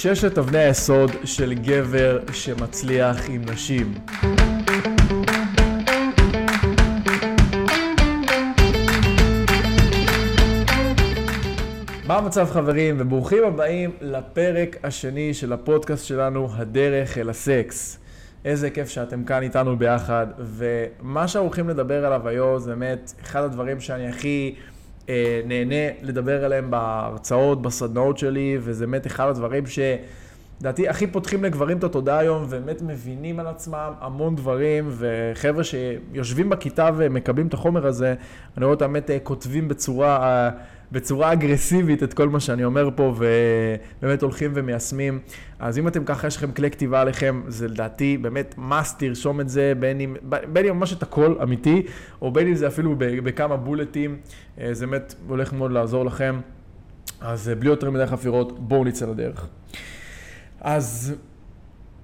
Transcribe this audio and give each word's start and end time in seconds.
ששת 0.00 0.38
אבני 0.38 0.58
היסוד 0.58 1.10
של 1.24 1.54
גבר 1.54 2.18
שמצליח 2.32 3.16
עם 3.28 3.42
נשים. 3.52 3.94
מה 12.06 12.16
המצב 12.16 12.48
חברים, 12.50 12.96
וברוכים 12.98 13.44
הבאים 13.44 13.90
לפרק 14.00 14.76
השני 14.82 15.34
של 15.34 15.52
הפודקאסט 15.52 16.06
שלנו, 16.06 16.48
הדרך 16.52 17.18
אל 17.18 17.30
הסקס. 17.30 17.98
איזה 18.44 18.70
כיף 18.70 18.88
שאתם 18.88 19.24
כאן 19.24 19.42
איתנו 19.42 19.76
ביחד, 19.76 20.26
ומה 20.38 21.28
שאנחנו 21.28 21.46
הולכים 21.48 21.68
לדבר 21.68 22.06
עליו 22.06 22.28
היום 22.28 22.58
זה 22.58 22.70
באמת 22.70 23.12
אחד 23.22 23.42
הדברים 23.42 23.80
שאני 23.80 24.08
הכי 24.08 24.54
אה, 24.56 24.77
נהנה 25.44 25.90
לדבר 26.02 26.44
עליהם 26.44 26.70
בהרצאות, 26.70 27.62
בסדנאות 27.62 28.18
שלי, 28.18 28.58
וזה 28.60 28.86
באמת 28.86 29.06
אחד 29.06 29.28
הדברים 29.28 29.64
שלדעתי 29.66 30.88
הכי 30.88 31.06
פותחים 31.06 31.44
לגברים 31.44 31.78
את 31.78 31.84
התודעה 31.84 32.18
היום, 32.18 32.42
ובאמת 32.42 32.82
מבינים 32.82 33.40
על 33.40 33.46
עצמם 33.46 33.92
המון 34.00 34.36
דברים, 34.36 34.90
וחבר'ה 34.90 35.64
שיושבים 35.64 36.50
בכיתה 36.50 36.90
ומקבלים 36.96 37.46
את 37.46 37.54
החומר 37.54 37.86
הזה, 37.86 38.14
אני 38.56 38.64
רואה 38.64 38.74
אותם 38.74 38.92
באמת 38.92 39.10
אה, 39.10 39.18
כותבים 39.18 39.68
בצורה... 39.68 40.50
בצורה 40.92 41.32
אגרסיבית 41.32 42.02
את 42.02 42.14
כל 42.14 42.28
מה 42.28 42.40
שאני 42.40 42.64
אומר 42.64 42.88
פה, 42.96 43.14
ובאמת 44.00 44.22
הולכים 44.22 44.50
ומיישמים. 44.54 45.18
אז 45.58 45.78
אם 45.78 45.88
אתם 45.88 46.04
ככה, 46.04 46.26
יש 46.26 46.36
לכם 46.36 46.52
כלי 46.52 46.70
כתיבה 46.70 47.00
עליכם, 47.00 47.42
זה 47.48 47.68
לדעתי 47.68 48.18
באמת 48.18 48.54
must 48.58 48.94
תרשום 48.98 49.40
את 49.40 49.48
זה, 49.48 49.72
בין 49.78 50.00
אם, 50.00 50.16
בין 50.52 50.66
אם 50.66 50.76
ממש 50.76 50.92
את 50.92 51.02
הכל 51.02 51.34
אמיתי, 51.42 51.82
או 52.22 52.30
בין 52.30 52.48
אם 52.48 52.54
זה 52.54 52.66
אפילו 52.66 52.94
בכמה 52.98 53.56
בולטים, 53.56 54.16
אה, 54.60 54.74
זה 54.74 54.86
באמת 54.86 55.14
הולך 55.28 55.52
מאוד 55.52 55.72
לעזור 55.72 56.04
לכם. 56.04 56.40
אז 57.20 57.48
אה, 57.48 57.54
בלי 57.54 57.68
יותר 57.68 57.90
מדי 57.90 58.06
חפירות, 58.06 58.58
בואו 58.68 58.84
נצא 58.84 59.06
לדרך. 59.06 59.46
אז 60.60 61.14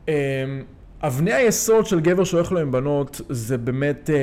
אמ, 0.08 0.12
אבני 1.06 1.32
היסוד 1.32 1.86
של 1.86 2.00
גבר 2.00 2.24
שהולך 2.24 2.52
לו 2.52 2.60
עם 2.60 2.72
בנות 2.72 3.20
זה 3.28 3.58
באמת, 3.58 4.10
אה, 4.10 4.16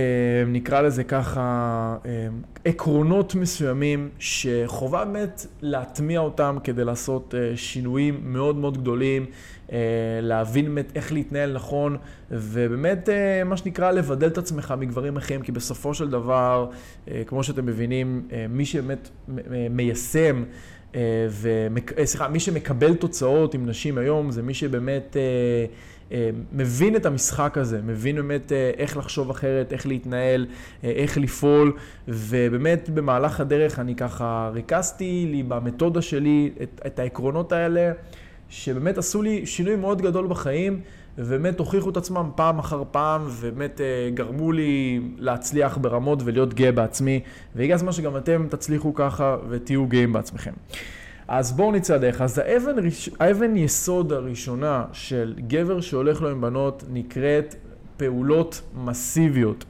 נקרא 0.47 0.81
לזה 0.81 1.03
ככה, 1.03 1.97
אה, 2.05 2.27
עקרונות 2.65 3.35
מסוימים 3.35 4.09
שחובה 4.19 5.05
באמת 5.05 5.45
להטמיע 5.61 6.19
אותם 6.19 6.57
כדי 6.63 6.85
לעשות 6.85 7.35
אה, 7.37 7.57
שינויים 7.57 8.19
מאוד 8.23 8.55
מאוד 8.55 8.77
גדולים, 8.77 9.25
להבין 10.21 10.65
באמת 10.65 10.91
איך 10.95 11.11
להתנהל 11.11 11.53
נכון, 11.53 11.97
ובאמת, 12.31 13.09
מה 13.45 13.57
שנקרא, 13.57 13.91
לבדל 13.91 14.27
את 14.27 14.37
עצמך 14.37 14.73
מגברים 14.77 15.17
אחרים, 15.17 15.41
כי 15.41 15.51
בסופו 15.51 15.93
של 15.93 16.09
דבר, 16.09 16.69
כמו 17.27 17.43
שאתם 17.43 17.65
מבינים, 17.65 18.27
מי 18.49 18.65
שבאמת 18.65 19.09
מיישם 19.69 20.43
סליחה, 22.05 22.27
מי 22.27 22.39
שמקבל 22.39 22.95
תוצאות 22.95 23.53
עם 23.53 23.65
נשים 23.65 23.97
היום 23.97 24.31
זה 24.31 24.41
מי 24.41 24.53
שבאמת 24.53 25.17
אה, 26.11 26.29
מבין 26.51 26.95
את 26.95 27.05
המשחק 27.05 27.57
הזה, 27.57 27.81
מבין 27.81 28.15
באמת 28.15 28.51
אה, 28.51 28.71
איך 28.77 28.97
לחשוב 28.97 29.29
אחרת, 29.29 29.73
איך 29.73 29.87
להתנהל, 29.87 30.45
אה, 30.83 30.89
איך 30.89 31.17
לפעול, 31.17 31.73
ובאמת 32.07 32.89
במהלך 32.89 33.39
הדרך 33.39 33.79
אני 33.79 33.95
ככה 33.95 34.49
ריכזתי 34.53 35.27
לי 35.31 35.43
במתודה 35.43 36.01
שלי 36.01 36.51
את, 36.61 36.81
את 36.85 36.99
העקרונות 36.99 37.51
האלה, 37.51 37.91
שבאמת 38.49 38.97
עשו 38.97 39.21
לי 39.21 39.45
שינוי 39.45 39.75
מאוד 39.75 40.01
גדול 40.01 40.27
בחיים, 40.27 40.81
ובאמת 41.17 41.59
הוכיחו 41.59 41.89
את 41.89 41.97
עצמם 41.97 42.29
פעם 42.35 42.59
אחר 42.59 42.83
פעם, 42.91 43.21
ובאמת 43.27 43.81
גרמו 44.13 44.51
לי 44.51 45.01
להצליח 45.17 45.77
ברמות 45.77 46.19
ולהיות 46.25 46.53
גאה 46.53 46.71
בעצמי, 46.71 47.19
והגיע 47.55 47.75
הזמן 47.75 47.91
שגם 47.91 48.17
אתם 48.17 48.47
תצליחו 48.49 48.93
ככה 48.93 49.37
ותהיו 49.49 49.87
גאים 49.87 50.13
בעצמכם. 50.13 50.51
אז 51.27 51.51
בואו 51.51 51.71
נצא 51.71 51.95
הדרך. 51.95 52.21
אז 52.21 52.37
האבן, 52.37 52.75
האבן 53.19 53.55
יסוד 53.55 54.13
הראשונה 54.13 54.85
של 54.91 55.35
גבר 55.47 55.81
שהולך 55.81 56.21
לו 56.21 56.29
עם 56.29 56.41
בנות 56.41 56.83
נקראת 56.89 57.55
פעולות 57.97 58.61
מסיביות. 58.75 59.65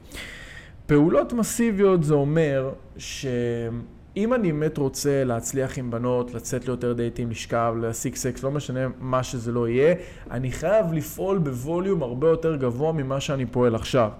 פעולות 0.86 1.32
מסיביות 1.32 2.04
זה 2.04 2.14
אומר 2.14 2.70
שאם 4.14 4.34
אני 4.34 4.52
באמת 4.52 4.78
רוצה 4.78 5.24
להצליח 5.24 5.78
עם 5.78 5.90
בנות, 5.90 6.34
לצאת 6.34 6.66
ליותר 6.66 6.92
דייטים, 6.92 7.30
לשכב, 7.30 7.74
להשיג 7.80 8.14
סקס, 8.14 8.42
לא 8.42 8.50
משנה 8.50 8.80
מה 9.00 9.22
שזה 9.22 9.52
לא 9.52 9.68
יהיה, 9.68 9.94
אני 10.30 10.52
חייב 10.52 10.92
לפעול 10.92 11.38
בווליום 11.38 12.02
הרבה 12.02 12.28
יותר 12.28 12.56
גבוה 12.56 12.92
ממה 12.92 13.20
שאני 13.20 13.46
פועל 13.46 13.74
עכשיו. 13.74 14.10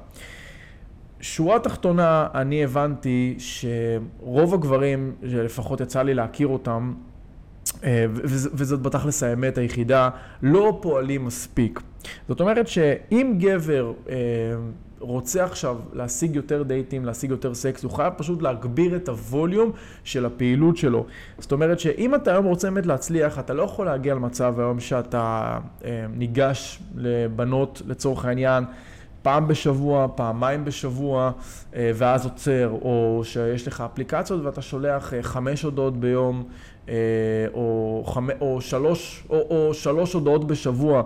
שורה 1.20 1.58
תחתונה, 1.58 2.28
אני 2.34 2.64
הבנתי 2.64 3.36
שרוב 3.38 4.54
הגברים, 4.54 5.14
שלפחות 5.30 5.80
יצא 5.80 6.02
לי 6.02 6.14
להכיר 6.14 6.48
אותם, 6.48 6.94
וזאת 8.54 8.82
בתכלס 8.82 9.22
האמת 9.22 9.58
היחידה, 9.58 10.10
לא 10.42 10.78
פועלים 10.82 11.24
מספיק. 11.24 11.80
זאת 12.28 12.40
אומרת 12.40 12.68
שאם 12.68 13.34
גבר 13.38 13.92
אה, 14.08 14.14
רוצה 14.98 15.44
עכשיו 15.44 15.76
להשיג 15.92 16.36
יותר 16.36 16.62
דייטים, 16.62 17.04
להשיג 17.04 17.30
יותר 17.30 17.54
סקס, 17.54 17.84
הוא 17.84 17.92
חייב 17.92 18.12
פשוט 18.16 18.42
להגביר 18.42 18.96
את 18.96 19.08
הווליום 19.08 19.72
של 20.04 20.26
הפעילות 20.26 20.76
שלו. 20.76 21.06
זאת 21.38 21.52
אומרת 21.52 21.80
שאם 21.80 22.14
אתה 22.14 22.32
היום 22.32 22.44
רוצה 22.44 22.70
באמת 22.70 22.86
להצליח, 22.86 23.38
אתה 23.38 23.54
לא 23.54 23.62
יכול 23.62 23.86
להגיע 23.86 24.14
למצב 24.14 24.60
היום 24.60 24.80
שאתה 24.80 25.58
אה, 25.84 26.06
ניגש 26.16 26.82
לבנות 26.96 27.82
לצורך 27.86 28.24
העניין. 28.24 28.64
פעם 29.22 29.48
בשבוע, 29.48 30.06
פעמיים 30.14 30.64
בשבוע, 30.64 31.30
ואז 31.72 32.24
עוצר, 32.24 32.70
או 32.70 33.20
שיש 33.24 33.68
לך 33.68 33.80
אפליקציות 33.80 34.44
ואתה 34.44 34.62
שולח 34.62 35.12
חמש 35.22 35.62
הודעות 35.62 36.00
ביום, 36.00 36.42
אה, 36.42 36.48
או, 37.54 38.04
חמ... 38.06 38.28
או, 38.40 38.60
שלוש, 38.60 39.24
או, 39.30 39.46
או 39.50 39.74
שלוש 39.74 40.12
הודעות 40.12 40.46
בשבוע, 40.46 41.02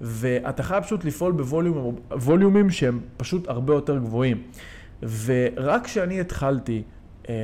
ואתה 0.00 0.62
חייב 0.62 0.84
פשוט 0.84 1.04
לפעול 1.04 1.32
בווליומים 1.32 2.70
שהם 2.70 3.00
פשוט 3.16 3.48
הרבה 3.48 3.74
יותר 3.74 3.98
גבוהים. 3.98 4.42
ורק 5.02 5.84
כשאני 5.84 6.20
התחלתי 6.20 6.82
אה, 7.28 7.34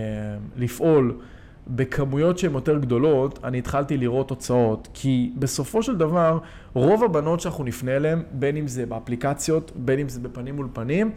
לפעול 0.56 1.20
בכמויות 1.66 2.38
שהן 2.38 2.52
יותר 2.52 2.78
גדולות, 2.78 3.38
אני 3.44 3.58
התחלתי 3.58 3.96
לראות 3.96 4.28
תוצאות. 4.28 4.88
כי 4.94 5.32
בסופו 5.36 5.82
של 5.82 5.96
דבר, 5.96 6.38
רוב 6.74 7.04
הבנות 7.04 7.40
שאנחנו 7.40 7.64
נפנה 7.64 7.96
אליהן, 7.96 8.22
בין 8.32 8.56
אם 8.56 8.68
זה 8.68 8.86
באפליקציות, 8.86 9.72
בין 9.76 9.98
אם 9.98 10.08
זה 10.08 10.20
בפנים 10.20 10.56
מול 10.56 10.68
פנים, 10.72 11.10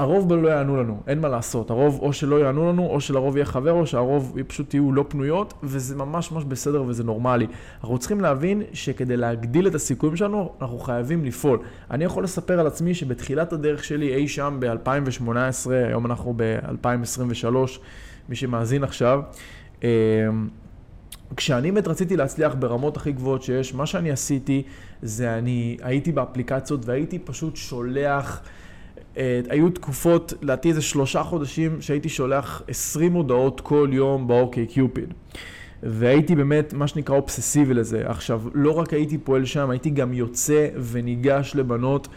הרוב 0.00 0.32
לא 0.32 0.48
יענו 0.48 0.76
לנו, 0.76 1.00
אין 1.06 1.20
מה 1.20 1.28
לעשות. 1.28 1.70
הרוב 1.70 1.98
או 2.02 2.12
שלא 2.12 2.40
יענו 2.40 2.68
לנו, 2.72 2.86
או 2.86 3.00
שלרוב 3.00 3.36
יהיה 3.36 3.46
חבר, 3.46 3.72
או 3.72 3.86
שהרוב 3.86 4.36
פשוט 4.46 4.74
יהיו 4.74 4.92
לא 4.92 5.04
פנויות, 5.08 5.54
וזה 5.62 5.96
ממש 5.96 6.32
ממש 6.32 6.44
בסדר 6.44 6.82
וזה 6.82 7.04
נורמלי. 7.04 7.46
אנחנו 7.80 7.98
צריכים 7.98 8.20
להבין 8.20 8.62
שכדי 8.72 9.16
להגדיל 9.16 9.66
את 9.66 9.74
הסיכויים 9.74 10.16
שלנו, 10.16 10.52
אנחנו 10.60 10.78
חייבים 10.78 11.24
לפעול. 11.24 11.58
אני 11.90 12.04
יכול 12.04 12.24
לספר 12.24 12.60
על 12.60 12.66
עצמי 12.66 12.94
שבתחילת 12.94 13.52
הדרך 13.52 13.84
שלי 13.84 14.14
אי 14.14 14.28
שם 14.28 14.56
ב-2018, 14.60 15.70
היום 15.70 16.06
אנחנו 16.06 16.34
ב-2023, 16.36 17.54
מי 18.28 18.36
שמאזין 18.36 18.84
עכשיו, 18.84 19.20
אמ, 19.82 19.88
כשאני 21.36 21.72
באמת 21.72 21.88
רציתי 21.88 22.16
להצליח 22.16 22.54
ברמות 22.58 22.96
הכי 22.96 23.12
גבוהות 23.12 23.42
שיש, 23.42 23.74
מה 23.74 23.86
שאני 23.86 24.10
עשיתי 24.10 24.62
זה 25.02 25.38
אני 25.38 25.76
הייתי 25.82 26.12
באפליקציות 26.12 26.80
והייתי 26.86 27.18
פשוט 27.18 27.56
שולח... 27.56 28.42
אה, 29.16 29.40
היו 29.48 29.70
תקופות, 29.70 30.32
לדעתי 30.42 30.68
איזה 30.68 30.82
שלושה 30.82 31.22
חודשים, 31.22 31.80
שהייתי 31.80 32.08
שולח 32.08 32.62
20 32.68 33.12
הודעות 33.12 33.60
כל 33.60 33.88
יום 33.92 34.28
באוקיי 34.28 34.66
קיופיד. 34.66 35.14
והייתי 35.82 36.34
באמת, 36.36 36.72
מה 36.72 36.88
שנקרא, 36.88 37.16
אובססיבי 37.16 37.74
לזה. 37.74 38.02
עכשיו, 38.10 38.42
לא 38.54 38.78
רק 38.78 38.92
הייתי 38.92 39.18
פועל 39.18 39.44
שם, 39.44 39.70
הייתי 39.70 39.90
גם 39.90 40.12
יוצא 40.12 40.68
וניגש 40.92 41.52
לבנות. 41.54 42.08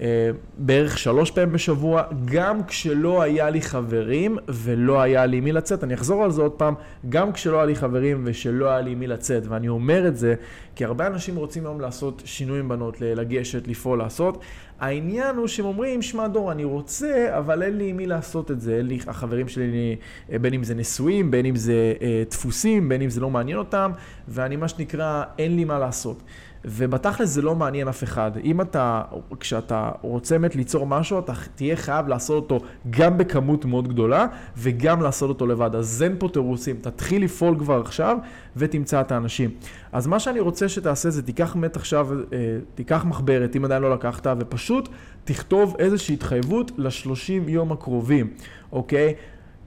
אה, 0.00 0.30
בערך 0.58 0.98
שלוש 0.98 1.30
פעמים 1.30 1.52
בשבוע, 1.52 2.02
גם 2.24 2.64
כשלא 2.64 3.22
היה 3.22 3.50
לי 3.50 3.62
חברים 3.62 4.38
ולא 4.48 5.00
היה 5.00 5.26
לי 5.26 5.40
מי 5.40 5.52
לצאת. 5.52 5.84
אני 5.84 5.94
אחזור 5.94 6.24
על 6.24 6.30
זה 6.30 6.42
עוד 6.42 6.52
פעם, 6.52 6.74
גם 7.08 7.32
כשלא 7.32 7.56
היה 7.56 7.66
לי 7.66 7.74
חברים 7.74 8.22
ושלא 8.24 8.70
היה 8.70 8.80
לי 8.80 8.94
מי 8.94 9.06
לצאת. 9.06 9.42
ואני 9.46 9.68
אומר 9.68 10.08
את 10.08 10.16
זה 10.16 10.34
כי 10.76 10.84
הרבה 10.84 11.06
אנשים 11.06 11.36
רוצים 11.36 11.66
היום 11.66 11.80
לעשות 11.80 12.22
שינוי 12.24 12.60
עם 12.60 12.68
בנות, 12.68 13.00
לגשת, 13.00 13.68
לפעול, 13.68 13.98
לעשות. 13.98 14.38
העניין 14.80 15.36
הוא 15.36 15.46
שהם 15.46 15.66
אומרים, 15.66 16.02
שמע 16.02 16.28
דור, 16.28 16.52
אני 16.52 16.64
רוצה, 16.64 17.38
אבל 17.38 17.62
אין 17.62 17.78
לי 17.78 17.92
מי 17.92 18.06
לעשות 18.06 18.50
את 18.50 18.60
זה. 18.60 18.76
אין 18.76 18.86
לי, 18.86 18.98
החברים 19.06 19.48
שלי, 19.48 19.96
אה, 20.32 20.38
בין 20.38 20.54
אם 20.54 20.64
זה 20.64 20.74
נשואים, 20.74 21.30
בין 21.30 21.46
אם 21.46 21.56
זה 21.56 21.94
אה, 22.02 22.22
דפוסים, 22.30 22.88
בין 22.88 23.02
אם 23.02 23.10
זה 23.10 23.20
לא 23.20 23.30
מעניין 23.30 23.58
אותם, 23.58 23.92
ואני 24.28 24.56
מה 24.56 24.68
שנקרא, 24.68 25.22
אין 25.38 25.56
לי 25.56 25.64
מה 25.64 25.78
לעשות. 25.78 26.22
ובתכלס 26.64 27.28
זה 27.28 27.42
לא 27.42 27.54
מעניין 27.54 27.88
אף 27.88 28.04
אחד. 28.04 28.30
אם 28.44 28.60
אתה, 28.60 29.02
כשאתה 29.40 29.90
רוצה 30.02 30.38
באמת 30.38 30.56
ליצור 30.56 30.86
משהו, 30.86 31.18
אתה 31.18 31.32
תהיה 31.54 31.76
חייב 31.76 32.08
לעשות 32.08 32.50
אותו 32.50 32.66
גם 32.90 33.18
בכמות 33.18 33.64
מאוד 33.64 33.88
גדולה, 33.88 34.26
וגם 34.58 35.02
לעשות 35.02 35.28
אותו 35.28 35.46
לבד. 35.46 35.74
אז 35.74 36.02
אין 36.02 36.16
פה 36.18 36.28
תירוצים, 36.32 36.76
תתחיל 36.80 37.24
לפעול 37.24 37.58
כבר 37.58 37.80
עכשיו, 37.80 38.18
ותמצא 38.56 39.00
את 39.00 39.12
האנשים. 39.12 39.50
אז 39.92 40.06
מה 40.06 40.20
שאני 40.20 40.40
רוצה 40.40 40.68
שתעשה 40.68 41.10
זה 41.10 41.22
תיקח 41.22 41.54
באמת 41.54 41.76
עכשיו, 41.76 42.08
אה, 42.12 42.38
תיקח 42.74 43.04
מחברת, 43.04 43.56
אם 43.56 43.64
עדיין 43.64 43.82
לא 43.82 43.94
לקחת, 43.94 44.26
ופשוט 44.38 44.88
תכתוב 45.24 45.76
איזושהי 45.78 46.14
התחייבות 46.14 46.70
לשלושים 46.78 47.48
יום 47.48 47.72
הקרובים, 47.72 48.30
אוקיי? 48.72 49.14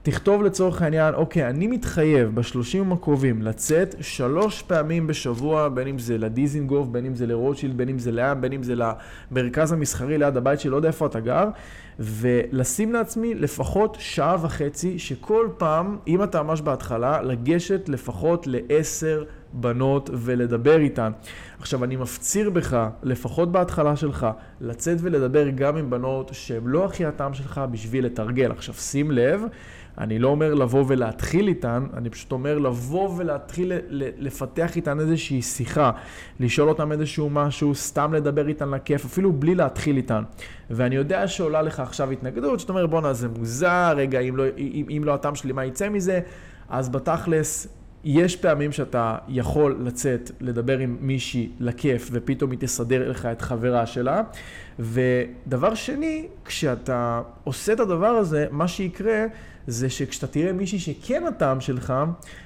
תכתוב 0.04 0.42
לצורך 0.42 0.82
העניין, 0.82 1.14
אוקיי, 1.14 1.48
אני 1.48 1.66
מתחייב 1.66 2.34
בשלושים 2.34 2.92
הקרובים 2.92 3.42
לצאת 3.42 3.94
שלוש 4.00 4.62
פעמים 4.62 5.06
בשבוע, 5.06 5.68
בין 5.68 5.88
אם 5.88 5.98
זה 5.98 6.18
לדיזינגוף, 6.18 6.88
בין 6.88 7.06
אם 7.06 7.14
זה 7.14 7.26
לרוטשילד, 7.26 7.76
בין 7.76 7.88
אם 7.88 7.98
זה 7.98 8.12
לעם, 8.12 8.40
בין 8.40 8.52
אם 8.52 8.62
זה 8.62 8.74
למרכז 9.30 9.72
המסחרי 9.72 10.18
ליד 10.18 10.36
הבית 10.36 10.60
שלי, 10.60 10.70
לא 10.70 10.76
יודע 10.76 10.88
איפה 10.88 11.06
אתה 11.06 11.20
גר, 11.20 11.48
ולשים 11.98 12.92
לעצמי 12.92 13.34
לפחות 13.34 13.96
שעה 14.00 14.36
וחצי, 14.42 14.98
שכל 14.98 15.48
פעם, 15.58 15.96
אם 16.06 16.22
אתה 16.22 16.42
ממש 16.42 16.60
בהתחלה, 16.60 17.22
לגשת 17.22 17.88
לפחות 17.88 18.46
לעשר 18.46 19.24
בנות 19.54 20.10
ולדבר 20.12 20.80
איתן. 20.80 21.12
עכשיו, 21.58 21.84
אני 21.84 21.96
מפציר 21.96 22.50
בך, 22.50 22.88
לפחות 23.02 23.52
בהתחלה 23.52 23.96
שלך, 23.96 24.26
לצאת 24.60 24.98
ולדבר 25.00 25.48
גם 25.48 25.76
עם 25.76 25.90
בנות 25.90 26.30
שהן 26.34 26.62
לא 26.66 26.84
הכי 26.84 27.06
הטעם 27.06 27.34
שלך 27.34 27.60
בשביל 27.70 28.06
לתרגל. 28.06 28.50
עכשיו, 28.50 28.74
שים 28.74 29.10
לב, 29.10 29.42
אני 29.98 30.18
לא 30.18 30.28
אומר 30.28 30.54
לבוא 30.54 30.84
ולהתחיל 30.88 31.48
איתן, 31.48 31.86
אני 31.96 32.10
פשוט 32.10 32.32
אומר 32.32 32.58
לבוא 32.58 33.14
ולהתחיל 33.16 33.72
לפתח 34.18 34.76
איתן 34.76 35.00
איזושהי 35.00 35.42
שיחה, 35.42 35.90
לשאול 36.40 36.68
אותן 36.68 36.92
איזשהו 36.92 37.30
משהו, 37.30 37.74
סתם 37.74 38.14
לדבר 38.14 38.48
איתן 38.48 38.70
לכיף, 38.70 39.04
אפילו 39.04 39.32
בלי 39.32 39.54
להתחיל 39.54 39.96
איתן. 39.96 40.22
ואני 40.70 40.96
יודע 40.96 41.28
שעולה 41.28 41.62
לך 41.62 41.80
עכשיו 41.80 42.10
התנגדות, 42.10 42.60
שאתה 42.60 42.72
אומר 42.72 42.86
בואנה 42.86 43.12
זה 43.12 43.28
מוזר, 43.28 43.92
רגע 43.96 44.20
אם 44.20 44.36
לא, 44.36 44.44
אם, 44.58 44.86
אם 44.96 45.02
לא 45.04 45.14
הטעם 45.14 45.34
שלי 45.34 45.52
מה 45.52 45.64
יצא 45.64 45.88
מזה, 45.88 46.20
אז 46.68 46.88
בתכלס 46.88 47.68
יש 48.04 48.36
פעמים 48.36 48.72
שאתה 48.72 49.16
יכול 49.28 49.76
לצאת, 49.80 50.30
לדבר 50.40 50.78
עם 50.78 50.96
מישהי 51.00 51.48
לכיף, 51.60 52.08
ופתאום 52.12 52.50
היא 52.50 52.58
תסדר 52.58 53.10
לך 53.10 53.26
את 53.26 53.42
חברה 53.42 53.86
שלה. 53.86 54.22
ודבר 54.78 55.74
שני, 55.74 56.26
כשאתה 56.44 57.22
עושה 57.44 57.72
את 57.72 57.80
הדבר 57.80 58.06
הזה, 58.06 58.46
מה 58.50 58.68
שיקרה 58.68 59.24
זה 59.66 59.90
שכשאתה 59.90 60.26
תראה 60.26 60.52
מישהי 60.52 60.78
שכן 60.78 61.24
הטעם 61.26 61.60
שלך, 61.60 61.94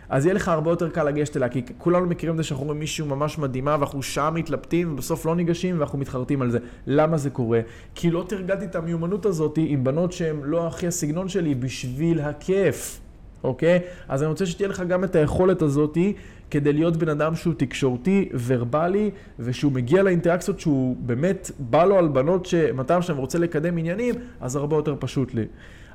אז 0.09 0.25
יהיה 0.25 0.35
לך 0.35 0.49
הרבה 0.49 0.71
יותר 0.71 0.89
קל 0.89 1.05
לגשת 1.05 1.37
אליה, 1.37 1.49
כי 1.49 1.63
כולנו 1.79 2.07
מכירים 2.07 2.33
את 2.33 2.37
זה 2.37 2.45
שאנחנו 2.45 2.65
רואים 2.65 2.81
מישהו 2.81 3.07
ממש 3.07 3.39
מדהימה, 3.39 3.77
ואנחנו 3.81 4.03
שעה 4.03 4.31
מתלבטים, 4.31 4.93
ובסוף 4.93 5.27
לא 5.27 5.37
ניגשים, 5.37 5.79
ואנחנו 5.79 5.99
מתחרטים 5.99 6.43
על 6.43 6.51
זה. 6.51 6.59
למה 6.87 7.17
זה 7.17 7.31
קורה? 7.31 7.61
כי 7.95 8.11
לא 8.11 8.25
תרגלתי 8.29 8.65
את 8.65 8.77
המיומנות 8.77 9.27
הזאת 9.27 9.59
עם 9.63 9.85
בנות 9.85 10.13
שהן 10.13 10.41
לא 10.45 10.67
הכי 10.67 10.87
הסגנון 10.87 11.29
שלי 11.29 11.55
בשביל 11.55 12.21
הכיף. 12.21 13.01
אוקיי? 13.44 13.81
אז 14.08 14.23
אני 14.23 14.31
רוצה 14.31 14.46
שתהיה 14.46 14.69
לך 14.69 14.82
גם 14.88 15.05
את 15.05 15.17
היכולת 15.17 15.62
הזאתי 15.62 16.12
כדי 16.50 16.73
להיות 16.73 16.96
בן 16.96 17.08
אדם 17.08 17.35
שהוא 17.35 17.55
תקשורתי, 17.56 18.29
ורבלי, 18.46 19.11
ושהוא 19.38 19.73
מגיע 19.73 20.02
לאינטראקציות 20.02 20.61
שהוא 20.61 20.96
באמת 21.00 21.50
בא 21.58 21.85
לו 21.85 21.99
על 21.99 22.08
בנות 22.08 22.46
שמטעם 22.46 23.02
שאני 23.02 23.19
רוצה 23.19 23.38
לקדם 23.38 23.79
עניינים, 23.79 24.14
אז 24.40 24.56
הרבה 24.56 24.76
יותר 24.76 24.94
פשוט 24.99 25.35
לי. 25.35 25.44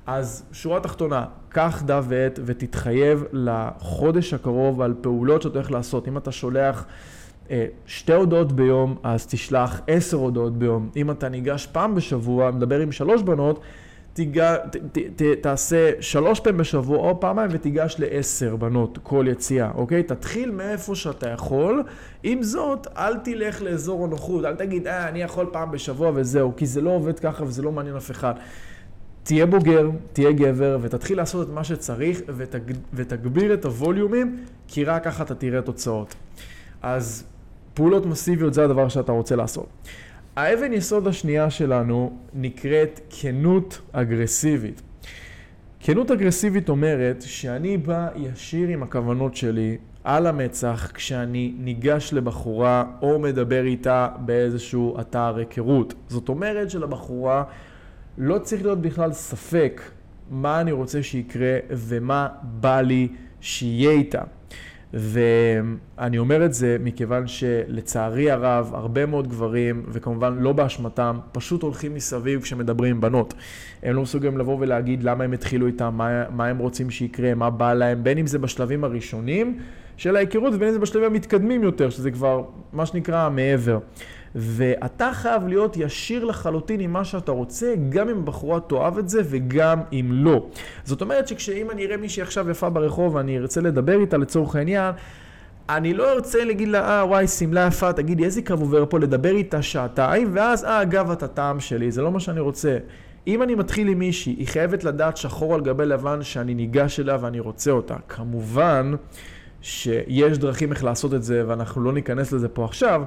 אז 0.05 0.43
שורה 0.51 0.79
תחתונה, 0.79 1.25
קח 1.49 1.83
דף 1.85 2.03
ועט 2.07 2.39
ותתחייב 2.45 3.23
לחודש 3.31 4.33
הקרוב 4.33 4.81
על 4.81 4.93
פעולות 5.01 5.41
שאתה 5.41 5.57
הולך 5.57 5.71
לעשות. 5.71 6.07
אם 6.07 6.17
אתה 6.17 6.31
שולח 6.31 6.85
אה, 7.51 7.65
שתי 7.85 8.13
הודעות 8.13 8.51
ביום, 8.51 8.95
אז 9.03 9.27
תשלח 9.27 9.81
עשר 9.87 10.17
הודעות 10.17 10.57
ביום. 10.57 10.89
אם 10.95 11.11
אתה 11.11 11.29
ניגש 11.29 11.67
פעם 11.67 11.95
בשבוע, 11.95 12.51
מדבר 12.51 12.79
עם 12.79 12.91
שלוש 12.91 13.21
בנות, 13.21 13.59
תיגע, 14.13 14.57
ת, 14.57 14.75
ת, 14.75 14.97
ת, 15.15 15.21
תעשה 15.41 15.91
שלוש 15.99 16.39
פעמים 16.39 16.57
בשבוע 16.57 16.97
או 16.97 17.19
פעמיים 17.19 17.49
ותיגש 17.53 17.95
לעשר 17.99 18.55
בנות 18.55 18.99
כל 19.03 19.25
יציאה, 19.29 19.71
אוקיי? 19.75 20.03
תתחיל 20.03 20.51
מאיפה 20.51 20.95
שאתה 20.95 21.29
יכול. 21.29 21.83
עם 22.23 22.43
זאת, 22.43 22.87
אל 22.97 23.17
תלך 23.17 23.61
לאזור 23.61 24.05
הנוחות, 24.05 24.45
אל 24.45 24.55
תגיד, 24.55 24.87
אה, 24.87 25.07
אני 25.09 25.21
יכול 25.21 25.49
פעם 25.51 25.71
בשבוע 25.71 26.11
וזהו, 26.15 26.55
כי 26.57 26.65
זה 26.65 26.81
לא 26.81 26.89
עובד 26.89 27.19
ככה 27.19 27.43
וזה 27.43 27.61
לא 27.61 27.71
מעניין 27.71 27.95
אף 27.95 28.11
אחד. 28.11 28.33
תהיה 29.23 29.45
בוגר, 29.45 29.89
תהיה 30.13 30.31
גבר, 30.31 30.77
ותתחיל 30.81 31.17
לעשות 31.17 31.47
את 31.47 31.53
מה 31.53 31.63
שצריך, 31.63 32.21
ותג, 32.27 32.59
ותגביר 32.93 33.53
את 33.53 33.65
הווליומים, 33.65 34.37
כי 34.67 34.83
רק 34.83 35.03
ככה 35.03 35.23
אתה 35.23 35.35
תראה 35.35 35.61
תוצאות. 35.61 36.15
אז 36.81 37.23
פעולות 37.73 38.05
מסיביות 38.05 38.53
זה 38.53 38.63
הדבר 38.63 38.89
שאתה 38.89 39.11
רוצה 39.11 39.35
לעשות. 39.35 39.67
האבן 40.35 40.73
יסוד 40.73 41.07
השנייה 41.07 41.49
שלנו 41.49 42.17
נקראת 42.33 42.99
כנות 43.09 43.81
אגרסיבית. 43.91 44.81
כנות 45.79 46.11
אגרסיבית 46.11 46.69
אומרת 46.69 47.21
שאני 47.21 47.77
בא 47.77 48.07
ישיר 48.15 48.69
עם 48.69 48.83
הכוונות 48.83 49.35
שלי 49.35 49.77
על 50.03 50.27
המצח 50.27 50.91
כשאני 50.93 51.53
ניגש 51.57 52.13
לבחורה 52.13 52.85
או 53.01 53.19
מדבר 53.19 53.63
איתה 53.65 54.07
באיזשהו 54.19 54.99
אתר 54.99 55.35
היכרות. 55.37 55.93
זאת 56.07 56.29
אומרת 56.29 56.69
שלבחורה 56.69 57.43
לא 58.17 58.37
צריך 58.37 58.61
להיות 58.61 58.81
בכלל 58.81 59.13
ספק 59.13 59.81
מה 60.31 60.61
אני 60.61 60.71
רוצה 60.71 61.03
שיקרה 61.03 61.57
ומה 61.69 62.27
בא 62.43 62.81
לי 62.81 63.07
שיהיה 63.41 63.91
איתה. 63.91 64.21
ואני 64.93 66.17
אומר 66.17 66.45
את 66.45 66.53
זה 66.53 66.77
מכיוון 66.79 67.27
שלצערי 67.27 68.31
הרב, 68.31 68.71
הרבה 68.73 69.05
מאוד 69.05 69.27
גברים, 69.27 69.83
וכמובן 69.87 70.37
לא 70.39 70.53
באשמתם, 70.53 71.17
פשוט 71.31 71.63
הולכים 71.63 71.93
מסביב 71.93 72.41
כשמדברים 72.41 72.95
עם 72.95 73.01
בנות. 73.01 73.33
הם 73.83 73.95
לא 73.95 74.01
מסוגלים 74.01 74.37
לבוא 74.37 74.57
ולהגיד 74.59 75.03
למה 75.03 75.23
הם 75.23 75.33
התחילו 75.33 75.67
איתם, 75.67 75.93
מה, 75.97 76.29
מה 76.29 76.47
הם 76.47 76.57
רוצים 76.57 76.89
שיקרה, 76.89 77.35
מה 77.35 77.49
בא 77.49 77.73
להם, 77.73 78.03
בין 78.03 78.17
אם 78.17 78.27
זה 78.27 78.39
בשלבים 78.39 78.83
הראשונים 78.83 79.59
של 79.97 80.15
ההיכרות 80.15 80.53
ובין 80.53 80.67
אם 80.67 80.73
זה 80.73 80.79
בשלבים 80.79 81.11
המתקדמים 81.11 81.63
יותר, 81.63 81.89
שזה 81.89 82.11
כבר 82.11 82.43
מה 82.73 82.85
שנקרא 82.85 83.29
מעבר. 83.29 83.79
ואתה 84.35 85.11
חייב 85.13 85.47
להיות 85.47 85.77
ישיר 85.77 86.25
לחלוטין 86.25 86.79
עם 86.79 86.93
מה 86.93 87.05
שאתה 87.05 87.31
רוצה, 87.31 87.73
גם 87.89 88.09
אם 88.09 88.17
הבחורה 88.17 88.59
תאהב 88.59 88.97
את 88.97 89.09
זה 89.09 89.21
וגם 89.25 89.79
אם 89.93 90.09
לא. 90.11 90.45
זאת 90.83 91.01
אומרת 91.01 91.27
שכשאם 91.27 91.71
אני 91.71 91.85
אראה 91.85 91.97
מישהי 91.97 92.21
עכשיו 92.21 92.49
יפה 92.49 92.69
ברחוב 92.69 93.15
ואני 93.15 93.37
ארצה 93.37 93.61
לדבר 93.61 93.99
איתה 93.99 94.17
לצורך 94.17 94.55
העניין, 94.55 94.93
אני 95.69 95.93
לא 95.93 96.11
ארצה 96.11 96.45
להגיד 96.45 96.67
לה, 96.67 96.99
אה, 96.99 97.05
וואי, 97.05 97.27
שמלה 97.27 97.67
יפה, 97.67 97.93
תגידי, 97.93 98.25
איזה 98.25 98.41
קו 98.41 98.53
עובר 98.53 98.85
פה, 98.89 98.99
לדבר 98.99 99.31
איתה 99.31 99.61
שעתיים, 99.61 100.29
ואז, 100.33 100.65
אה, 100.65 100.81
אגב, 100.81 101.11
את 101.11 101.23
הטעם 101.23 101.59
שלי, 101.59 101.91
זה 101.91 102.01
לא 102.01 102.11
מה 102.11 102.19
שאני 102.19 102.39
רוצה. 102.39 102.77
אם 103.27 103.43
אני 103.43 103.55
מתחיל 103.55 103.87
עם 103.87 103.99
מישהי, 103.99 104.33
היא 104.33 104.47
חייבת 104.47 104.83
לדעת 104.83 105.17
שחור 105.17 105.55
על 105.55 105.61
גבי 105.61 105.85
לבן 105.85 106.21
שאני 106.21 106.53
ניגש 106.53 106.99
אליה 106.99 107.17
ואני 107.21 107.39
רוצה 107.39 107.71
אותה. 107.71 107.95
כמובן 108.07 108.93
שיש 109.61 110.37
דרכים 110.37 110.71
איך 110.71 110.83
לעשות 110.83 111.13
את 111.13 111.23
זה, 111.23 111.43
ואנחנו 111.47 111.83
לא 111.83 111.93
ניכנס 111.93 112.31
לזה 112.31 112.49
פה 112.49 112.65
עכשיו, 112.65 113.03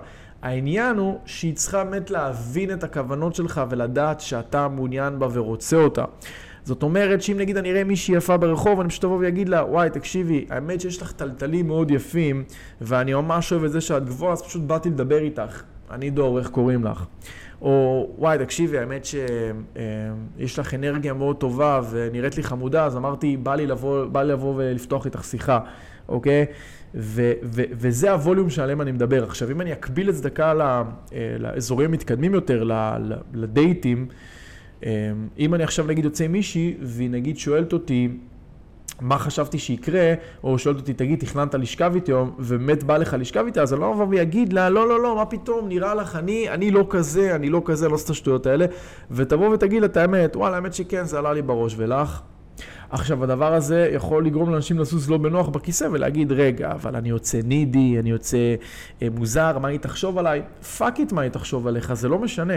העניין 0.46 0.96
הוא 0.96 1.18
שהיא 1.24 1.54
צריכה 1.54 1.84
באמת 1.84 2.10
להבין 2.10 2.72
את 2.72 2.84
הכוונות 2.84 3.34
שלך 3.34 3.60
ולדעת 3.70 4.20
שאתה 4.20 4.68
מעוניין 4.68 5.18
בה 5.18 5.28
ורוצה 5.32 5.76
אותה. 5.76 6.04
זאת 6.64 6.82
אומרת 6.82 7.22
שאם 7.22 7.36
נגיד 7.38 7.56
אני 7.56 7.70
אראה 7.70 7.84
מישהי 7.84 8.14
יפה 8.14 8.36
ברחוב, 8.36 8.80
אני 8.80 8.88
פשוט 8.88 9.04
אבוא 9.04 9.18
ואגיד 9.20 9.48
לה, 9.48 9.64
וואי, 9.64 9.90
תקשיבי, 9.90 10.46
האמת 10.50 10.80
שיש 10.80 11.02
לך 11.02 11.12
טלטלים 11.12 11.66
מאוד 11.66 11.90
יפים, 11.90 12.44
ואני 12.80 13.14
ממש 13.14 13.52
אוהב 13.52 13.64
את 13.64 13.72
זה 13.72 13.80
שאת 13.80 14.04
גבוהה, 14.04 14.32
אז 14.32 14.42
פשוט 14.42 14.62
באתי 14.62 14.90
לדבר 14.90 15.18
איתך. 15.18 15.62
אני 15.90 16.10
דור, 16.10 16.38
איך 16.38 16.48
קוראים 16.48 16.84
לך? 16.84 17.04
או 17.62 18.08
וואי, 18.18 18.38
תקשיבי, 18.38 18.78
האמת 18.78 19.04
שיש 19.04 20.58
לך 20.58 20.74
אנרגיה 20.74 21.12
מאוד 21.12 21.36
טובה 21.36 21.80
ונראית 21.90 22.36
לי 22.36 22.42
חמודה, 22.42 22.84
אז 22.84 22.96
אמרתי, 22.96 23.36
בא 23.36 23.54
לי 23.54 23.66
לבוא, 23.66 24.04
בא 24.04 24.22
לי 24.22 24.32
לבוא 24.32 24.54
ולפתוח 24.56 25.06
איתך 25.06 25.24
שיחה, 25.24 25.58
אוקיי? 26.08 26.46
ו- 26.96 27.32
ו- 27.42 27.62
וזה 27.72 28.12
הווליום 28.12 28.50
שעליהם 28.50 28.80
אני 28.80 28.92
מדבר. 28.92 29.24
עכשיו, 29.24 29.50
אם 29.50 29.60
אני 29.60 29.72
אקביל 29.72 30.08
את 30.08 30.14
זה 30.14 30.22
דקה 30.22 30.52
אה, 31.12 31.36
לאזורים 31.38 31.90
המתקדמים 31.90 32.34
יותר, 32.34 32.68
לדייטים, 33.34 34.06
אה, 34.84 35.12
אם 35.38 35.54
אני 35.54 35.64
עכשיו 35.64 35.86
נגיד 35.86 36.04
יוצא 36.04 36.24
עם 36.24 36.32
מישהי, 36.32 36.76
והיא 36.82 37.10
נגיד 37.10 37.38
שואלת 37.38 37.72
אותי, 37.72 38.08
מה 39.00 39.18
חשבתי 39.18 39.58
שיקרה, 39.58 40.14
או 40.44 40.58
שואלת 40.58 40.78
אותי, 40.78 40.92
תגיד, 40.92 41.18
תכננת 41.18 41.54
לשכב 41.54 41.92
איתי, 41.94 42.12
או 42.12 42.26
באמת 42.48 42.84
בא 42.84 42.96
לך 42.96 43.16
לשכב 43.18 43.44
איתי, 43.46 43.60
אז 43.60 43.72
אני 43.72 43.80
לא 43.80 43.92
אבוא 43.92 44.06
ויגיד 44.10 44.52
לה, 44.52 44.70
לא, 44.70 44.88
לא, 44.88 45.02
לא, 45.02 45.16
מה 45.16 45.26
פתאום, 45.26 45.68
נראה 45.68 45.94
לך, 45.94 46.16
אני, 46.16 46.48
אני 46.50 46.70
לא 46.70 46.86
כזה, 46.90 47.34
אני 47.34 47.48
לא 47.48 47.62
כזה, 47.64 47.88
לא 47.88 47.94
עושה 47.94 48.04
את 48.04 48.10
השטויות 48.10 48.46
האלה, 48.46 48.66
ותבוא 49.10 49.48
ותגיד 49.48 49.80
לה 49.80 49.86
את 49.86 49.96
האמת, 49.96 50.36
וואלה, 50.36 50.56
האמת 50.56 50.74
שכן, 50.74 51.04
זה 51.04 51.18
עלה 51.18 51.32
לי 51.32 51.42
בראש, 51.42 51.74
ולך? 51.78 52.20
עכשיו, 52.90 53.24
הדבר 53.24 53.54
הזה 53.54 53.90
יכול 53.92 54.26
לגרום 54.26 54.50
לאנשים 54.50 54.78
לזוז 54.78 55.08
לא 55.08 55.18
בנוח 55.18 55.48
בכיסא 55.48 55.88
ולהגיד, 55.92 56.32
רגע, 56.32 56.72
אבל 56.72 56.96
אני 56.96 57.08
יוצא 57.08 57.38
needy, 57.44 57.98
אני 57.98 58.10
יוצא 58.10 58.54
אה, 59.02 59.08
מוזר, 59.14 59.58
מה 59.58 59.68
היא 59.68 59.78
תחשוב 59.78 60.18
עליי? 60.18 60.42
fuck 60.78 60.98
it 60.98 61.12
מה 61.12 61.22
היא 61.22 61.30
תחשוב 61.30 61.66
עליך, 61.66 61.94
זה 61.94 62.08
לא 62.08 62.18
משנה. 62.18 62.54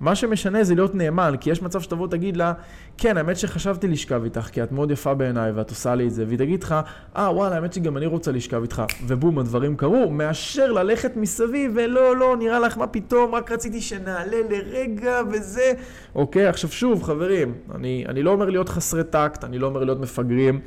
מה 0.00 0.14
שמשנה 0.14 0.64
זה 0.64 0.74
להיות 0.74 0.94
נאמן, 0.94 1.34
כי 1.40 1.50
יש 1.50 1.62
מצב 1.62 1.80
שתבוא 1.80 2.08
תגיד 2.08 2.36
לה, 2.36 2.52
כן, 2.98 3.16
האמת 3.16 3.36
שחשבתי 3.36 3.88
לשכב 3.88 4.24
איתך, 4.24 4.40
כי 4.40 4.62
את 4.62 4.72
מאוד 4.72 4.90
יפה 4.90 5.14
בעיניי 5.14 5.52
ואת 5.52 5.70
עושה 5.70 5.94
לי 5.94 6.06
את 6.06 6.12
זה, 6.12 6.24
והיא 6.26 6.38
תגיד 6.38 6.62
לך, 6.62 6.74
אה, 7.16 7.34
וואלה, 7.34 7.54
האמת 7.54 7.72
שגם 7.72 7.96
אני 7.96 8.06
רוצה 8.06 8.32
לשכב 8.32 8.62
איתך, 8.62 8.82
ובום, 9.06 9.38
הדברים 9.38 9.76
קרו, 9.76 10.10
מאשר 10.10 10.72
ללכת 10.72 11.16
מסביב, 11.16 11.72
ולא, 11.74 12.16
לא, 12.16 12.36
נראה 12.36 12.58
לך, 12.58 12.78
מה 12.78 12.86
פתאום, 12.86 13.34
רק 13.34 13.52
רציתי 13.52 13.80
שנעלה 13.80 14.38
לרגע 14.50 15.20
וזה. 15.30 15.72
אוקיי, 16.14 16.46
עכשיו 16.46 16.70
שוב, 16.70 17.02
חברים, 17.02 17.54
אני, 17.74 18.04
אני 18.08 18.22
לא 18.22 18.30
אומר 18.30 18.50
להיות 18.50 18.68
חסרי 18.68 19.04
טקט, 19.04 19.44
אני 19.44 19.58
לא 19.58 19.67
אומר 19.68 19.84
להיות 19.84 20.00
מפגרים, 20.00 20.60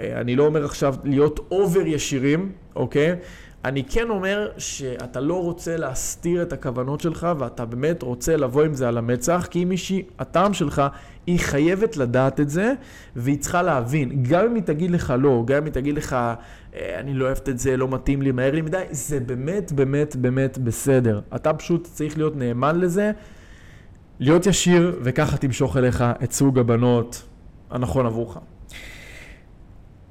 אה, 0.00 0.20
אני 0.20 0.36
לא 0.36 0.46
אומר 0.46 0.64
עכשיו 0.64 0.94
להיות 1.04 1.40
over 1.50 1.86
ישירים, 1.86 2.52
אוקיי? 2.76 3.16
אני 3.64 3.84
כן 3.84 4.10
אומר 4.10 4.50
שאתה 4.58 5.20
לא 5.20 5.42
רוצה 5.42 5.76
להסתיר 5.76 6.42
את 6.42 6.52
הכוונות 6.52 7.00
שלך 7.00 7.26
ואתה 7.38 7.64
באמת 7.64 8.02
רוצה 8.02 8.36
לבוא 8.36 8.62
עם 8.62 8.74
זה 8.74 8.88
על 8.88 8.98
המצח, 8.98 9.46
כי 9.50 9.62
אם 9.62 9.68
מישהי 9.68 10.02
הטעם 10.18 10.54
שלך, 10.54 10.82
היא 11.26 11.38
חייבת 11.38 11.96
לדעת 11.96 12.40
את 12.40 12.50
זה 12.50 12.72
והיא 13.16 13.38
צריכה 13.38 13.62
להבין. 13.62 14.22
גם 14.22 14.44
אם 14.44 14.54
היא 14.54 14.62
תגיד 14.62 14.90
לך 14.90 15.14
לא, 15.18 15.42
גם 15.46 15.56
אם 15.56 15.64
היא 15.64 15.72
תגיד 15.72 15.94
לך, 15.94 16.12
אה, 16.12 16.38
אני 17.00 17.14
לא 17.14 17.24
אוהבת 17.24 17.48
את 17.48 17.58
זה, 17.58 17.76
לא 17.76 17.88
מתאים 17.88 18.22
לי, 18.22 18.32
מהר 18.32 18.52
לי 18.52 18.62
מדי, 18.62 18.82
זה 18.90 19.20
באמת 19.20 19.72
באמת 19.72 20.16
באמת 20.16 20.58
בסדר. 20.58 21.20
אתה 21.34 21.54
פשוט 21.54 21.88
צריך 21.92 22.16
להיות 22.18 22.36
נאמן 22.36 22.80
לזה, 22.80 23.10
להיות 24.20 24.46
ישיר 24.46 24.98
וככה 25.02 25.36
תמשוך 25.36 25.76
אליך 25.76 26.04
את 26.24 26.32
סוג 26.32 26.58
הבנות 26.58 27.22
הנכון 27.70 28.06
עבורך. 28.06 28.38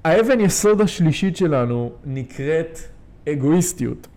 האבן 0.04 0.40
יסוד 0.40 0.82
השלישית 0.82 1.38
שלנו 1.38 1.92
נקראת 2.06 2.80
אגואיסטיות. 3.30 4.08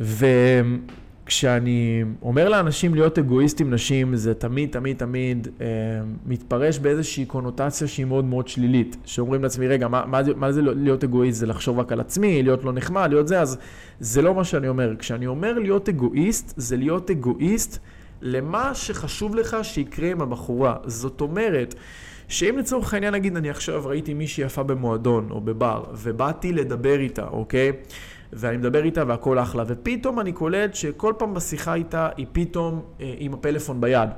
וכשאני 0.00 2.04
אומר 2.22 2.48
לאנשים 2.48 2.94
להיות 2.94 3.18
אגואיסטים 3.18 3.74
נשים, 3.74 4.16
זה 4.16 4.34
תמיד, 4.34 4.70
תמיד, 4.70 4.96
תמיד 4.96 5.48
אה, 5.60 5.66
מתפרש 6.26 6.78
באיזושהי 6.78 7.26
קונוטציה 7.26 7.88
שהיא 7.88 8.06
מאוד 8.06 8.24
מאוד 8.24 8.48
שלילית. 8.48 8.96
שאומרים 9.04 9.42
לעצמי, 9.42 9.68
רגע, 9.68 9.88
מה, 9.88 10.04
מה, 10.06 10.20
מה 10.36 10.52
זה 10.52 10.62
להיות 10.62 11.04
אגואיסט? 11.04 11.40
זה 11.40 11.46
לחשוב 11.46 11.78
רק 11.78 11.92
על 11.92 12.00
עצמי, 12.00 12.42
להיות 12.42 12.64
לא 12.64 12.72
נחמד, 12.72 13.06
להיות 13.10 13.28
זה, 13.28 13.40
אז 13.40 13.58
זה 14.00 14.22
לא 14.22 14.34
מה 14.34 14.44
שאני 14.44 14.68
אומר. 14.68 14.94
כשאני 14.98 15.26
אומר 15.26 15.58
להיות 15.58 15.88
אגואיסט, 15.88 16.54
זה 16.56 16.76
להיות 16.76 17.10
אגואיסט 17.10 17.78
למה 18.26 18.74
שחשוב 18.74 19.34
לך 19.34 19.56
שיקרה 19.62 20.10
עם 20.10 20.20
הבחורה. 20.22 20.76
זאת 20.86 21.20
אומרת, 21.20 21.74
שאם 22.28 22.58
לצורך 22.58 22.94
העניין 22.94 23.14
נגיד 23.14 23.36
אני 23.36 23.50
עכשיו 23.50 23.82
ראיתי 23.86 24.14
מישהי 24.14 24.44
יפה 24.44 24.62
במועדון 24.62 25.28
או 25.30 25.40
בבר 25.40 25.84
ובאתי 25.92 26.52
לדבר 26.52 27.00
איתה, 27.00 27.26
אוקיי? 27.26 27.72
ואני 28.32 28.56
מדבר 28.56 28.84
איתה 28.84 29.04
והכל 29.06 29.38
אחלה, 29.38 29.64
ופתאום 29.66 30.20
אני 30.20 30.32
קולט 30.32 30.74
שכל 30.74 31.12
פעם 31.18 31.34
בשיחה 31.34 31.74
איתה 31.74 32.08
היא 32.16 32.26
פתאום 32.32 32.82
אה, 33.00 33.14
עם 33.18 33.34
הפלאפון 33.34 33.80
ביד. 33.80 34.08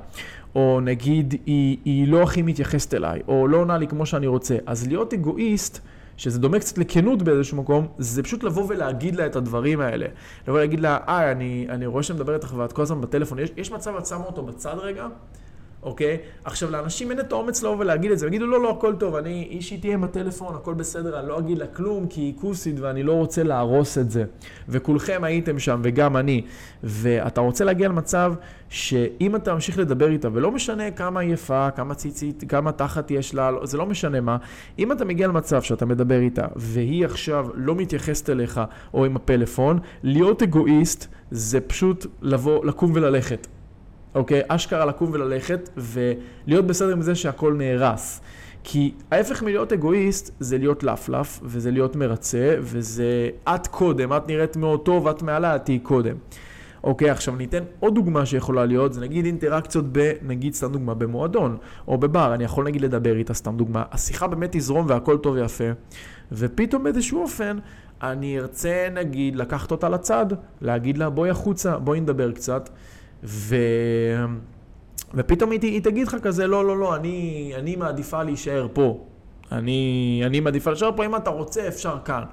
או 0.55 0.79
נגיד 0.83 1.35
היא, 1.45 1.77
היא 1.85 2.07
לא 2.07 2.23
הכי 2.23 2.41
מתייחסת 2.41 2.93
אליי, 2.93 3.21
או 3.27 3.47
לא 3.47 3.57
עונה 3.57 3.77
לי 3.77 3.87
כמו 3.87 4.05
שאני 4.05 4.27
רוצה. 4.27 4.57
אז 4.65 4.87
להיות 4.87 5.13
אגואיסט, 5.13 5.79
שזה 6.17 6.39
דומה 6.39 6.59
קצת 6.59 6.77
לכנות 6.77 7.21
באיזשהו 7.21 7.57
מקום, 7.57 7.87
זה 7.97 8.23
פשוט 8.23 8.43
לבוא 8.43 8.65
ולהגיד 8.69 9.15
לה 9.15 9.25
את 9.25 9.35
הדברים 9.35 9.79
האלה. 9.79 10.05
לבוא 10.43 10.57
ולהגיד 10.57 10.79
לה, 10.79 10.97
אה, 11.07 11.31
אני, 11.31 11.67
אני 11.69 11.85
רואה 11.85 12.03
שאני 12.03 12.19
מדבר 12.19 12.33
איתך 12.33 12.53
ואת 12.57 12.73
כל 12.73 12.81
הזמן 12.81 13.01
בטלפון, 13.01 13.39
יש, 13.39 13.49
יש 13.57 13.71
מצב, 13.71 13.95
את 13.95 14.05
שמה 14.05 14.25
אותו 14.25 14.43
בצד 14.43 14.75
רגע? 14.77 15.07
אוקיי? 15.87 16.17
עכשיו, 16.43 16.71
לאנשים 16.71 17.11
אין 17.11 17.19
את 17.19 17.31
האומץ 17.31 17.63
לבוא 17.63 17.75
ולהגיד 17.79 18.11
את 18.11 18.19
זה, 18.19 18.27
יגידו, 18.27 18.47
לא, 18.47 18.61
לא, 18.61 18.71
הכל 18.71 18.95
טוב, 18.95 19.15
אני, 19.15 19.47
איש 19.49 19.71
איתי 19.71 19.93
עם 19.93 20.03
הטלפון, 20.03 20.55
הכל 20.55 20.73
בסדר, 20.73 21.19
אני 21.19 21.27
לא 21.27 21.39
אגיד 21.39 21.57
לה 21.57 21.67
כלום, 21.67 22.07
כי 22.07 22.21
היא 22.21 22.33
כוסית 22.41 22.79
ואני 22.79 23.03
לא 23.03 23.13
רוצה 23.13 23.43
להרוס 23.43 23.97
את 23.97 24.11
זה. 24.11 24.23
וכולכם 24.69 25.23
הייתם 25.23 25.59
שם, 25.59 25.79
וגם 25.83 26.17
אני. 26.17 26.41
ואתה 26.83 27.41
רוצה 27.41 27.65
להגיע 27.65 27.87
למצב 27.87 28.33
שאם 28.69 29.35
אתה 29.35 29.53
ממשיך 29.53 29.79
לדבר 29.79 30.09
איתה, 30.09 30.27
ולא 30.33 30.51
משנה 30.51 30.91
כמה 30.91 31.19
היא 31.19 31.33
יפה, 31.33 31.71
כמה 31.71 31.95
ציצית, 31.95 32.43
כמה 32.49 32.71
תחת 32.71 33.11
יש 33.11 33.33
לה, 33.33 33.51
זה 33.63 33.77
לא 33.77 33.85
משנה 33.85 34.21
מה, 34.21 34.37
אם 34.79 34.91
אתה 34.91 35.05
מגיע 35.05 35.27
למצב 35.27 35.61
שאתה 35.61 35.85
מדבר 35.85 36.19
איתה, 36.19 36.45
והיא 36.55 37.05
עכשיו 37.05 37.47
לא 37.53 37.75
מתייחסת 37.75 38.29
אליך, 38.29 38.61
או 38.93 39.05
עם 39.05 39.15
הפלאפון, 39.15 39.79
להיות 40.03 40.43
אגואיסט 40.43 41.07
זה 41.31 41.61
פשוט 41.61 42.05
לבוא, 42.21 42.65
לקום 42.65 42.91
וללכת. 42.95 43.47
אוקיי? 44.17 44.41
אשכרה 44.47 44.85
לקום 44.85 45.09
וללכת 45.13 45.69
ולהיות 45.77 46.67
בסדר 46.67 46.91
עם 46.91 47.01
זה 47.01 47.15
שהכל 47.15 47.53
נהרס. 47.53 48.21
כי 48.63 48.93
ההפך 49.11 49.43
מלהיות 49.43 49.73
אגואיסט 49.73 50.35
זה 50.39 50.57
להיות 50.57 50.83
לפלף, 50.83 51.39
וזה 51.43 51.71
להיות 51.71 51.95
מרצה, 51.95 52.55
וזה 52.59 53.29
את 53.55 53.67
קודם, 53.67 54.13
את 54.13 54.27
נראית 54.27 54.55
מאוד 54.57 54.79
טוב, 54.85 55.07
את 55.07 55.21
מעלה, 55.21 55.55
את 55.55 55.65
תהיי 55.65 55.79
קודם. 55.79 56.15
אוקיי, 56.83 57.09
עכשיו 57.09 57.35
ניתן 57.35 57.63
עוד 57.79 57.95
דוגמה 57.95 58.25
שיכולה 58.25 58.65
להיות, 58.65 58.93
זה 58.93 59.01
נגיד 59.01 59.25
אינטראקציות 59.25 59.85
ב, 59.91 60.11
נגיד 60.21 60.53
סתם 60.53 60.71
דוגמה 60.71 60.93
במועדון, 60.93 61.57
או 61.87 61.97
בבר, 61.97 62.33
אני 62.33 62.43
יכול 62.43 62.65
נגיד 62.65 62.81
לדבר 62.81 63.15
איתה 63.15 63.33
סתם 63.33 63.57
דוגמה, 63.57 63.83
השיחה 63.91 64.27
באמת 64.27 64.49
תזרום 64.55 64.85
והכל 64.89 65.17
טוב 65.17 65.35
ויפה, 65.35 65.63
ופתאום 66.31 66.83
באיזשהו 66.83 67.21
אופן 67.21 67.57
אני 68.01 68.39
ארצה 68.39 68.87
נגיד 68.93 69.35
לקחת 69.35 69.71
אותה 69.71 69.89
לצד, 69.89 70.25
להגיד 70.61 70.97
לה 70.97 71.09
בואי 71.09 71.29
החוצה, 71.29 71.77
בואי 71.77 71.99
נדבר 71.99 72.31
קצת. 72.31 72.69
ו... 73.23 73.55
ופתאום 75.13 75.51
היא, 75.51 75.59
היא 75.61 75.81
תגיד 75.81 76.07
לך 76.07 76.15
כזה, 76.21 76.47
לא, 76.47 76.65
לא, 76.65 76.77
לא, 76.77 76.95
אני, 76.95 77.51
אני 77.57 77.75
מעדיפה 77.75 78.23
להישאר 78.23 78.67
פה. 78.73 79.05
אני, 79.51 80.21
אני 80.25 80.39
מעדיפה 80.39 80.69
להישאר 80.69 80.91
פה, 80.95 81.05
אם 81.05 81.15
אתה 81.15 81.29
רוצה, 81.29 81.67
אפשר 81.67 81.97
כאן. 82.05 82.23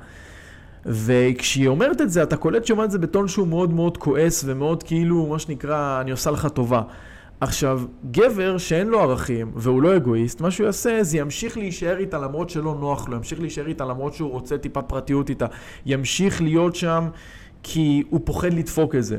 וכשהיא 0.86 1.68
אומרת 1.68 2.00
את 2.00 2.10
זה, 2.10 2.22
אתה 2.22 2.36
קולט 2.36 2.64
שהיא 2.64 2.74
אומרת 2.74 2.86
את 2.86 2.90
זה 2.90 2.98
בטון 2.98 3.28
שהוא 3.28 3.46
מאוד 3.46 3.72
מאוד 3.72 3.96
כועס 3.96 4.44
ומאוד 4.46 4.82
כאילו, 4.82 5.26
מה 5.26 5.38
שנקרא, 5.38 6.00
אני 6.00 6.10
עושה 6.10 6.30
לך 6.30 6.46
טובה. 6.46 6.82
עכשיו, 7.40 7.80
גבר 8.10 8.58
שאין 8.58 8.88
לו 8.88 9.00
ערכים 9.00 9.52
והוא 9.54 9.82
לא 9.82 9.96
אגואיסט, 9.96 10.40
מה 10.40 10.50
שהוא 10.50 10.66
יעשה 10.66 11.02
זה 11.02 11.18
ימשיך 11.18 11.58
להישאר 11.58 11.96
איתה 11.96 12.18
למרות 12.18 12.50
שלא 12.50 12.76
נוח 12.80 13.08
לו, 13.08 13.16
ימשיך 13.16 13.40
להישאר 13.40 13.66
איתה 13.66 13.84
למרות 13.84 14.14
שהוא 14.14 14.30
רוצה 14.30 14.58
טיפה 14.58 14.82
פרטיות 14.82 15.30
איתה, 15.30 15.46
ימשיך 15.86 16.42
להיות 16.42 16.74
שם 16.74 17.08
כי 17.62 18.02
הוא 18.10 18.20
פוחד 18.24 18.52
לדפוק 18.52 18.94
את 18.94 19.04
זה. 19.04 19.18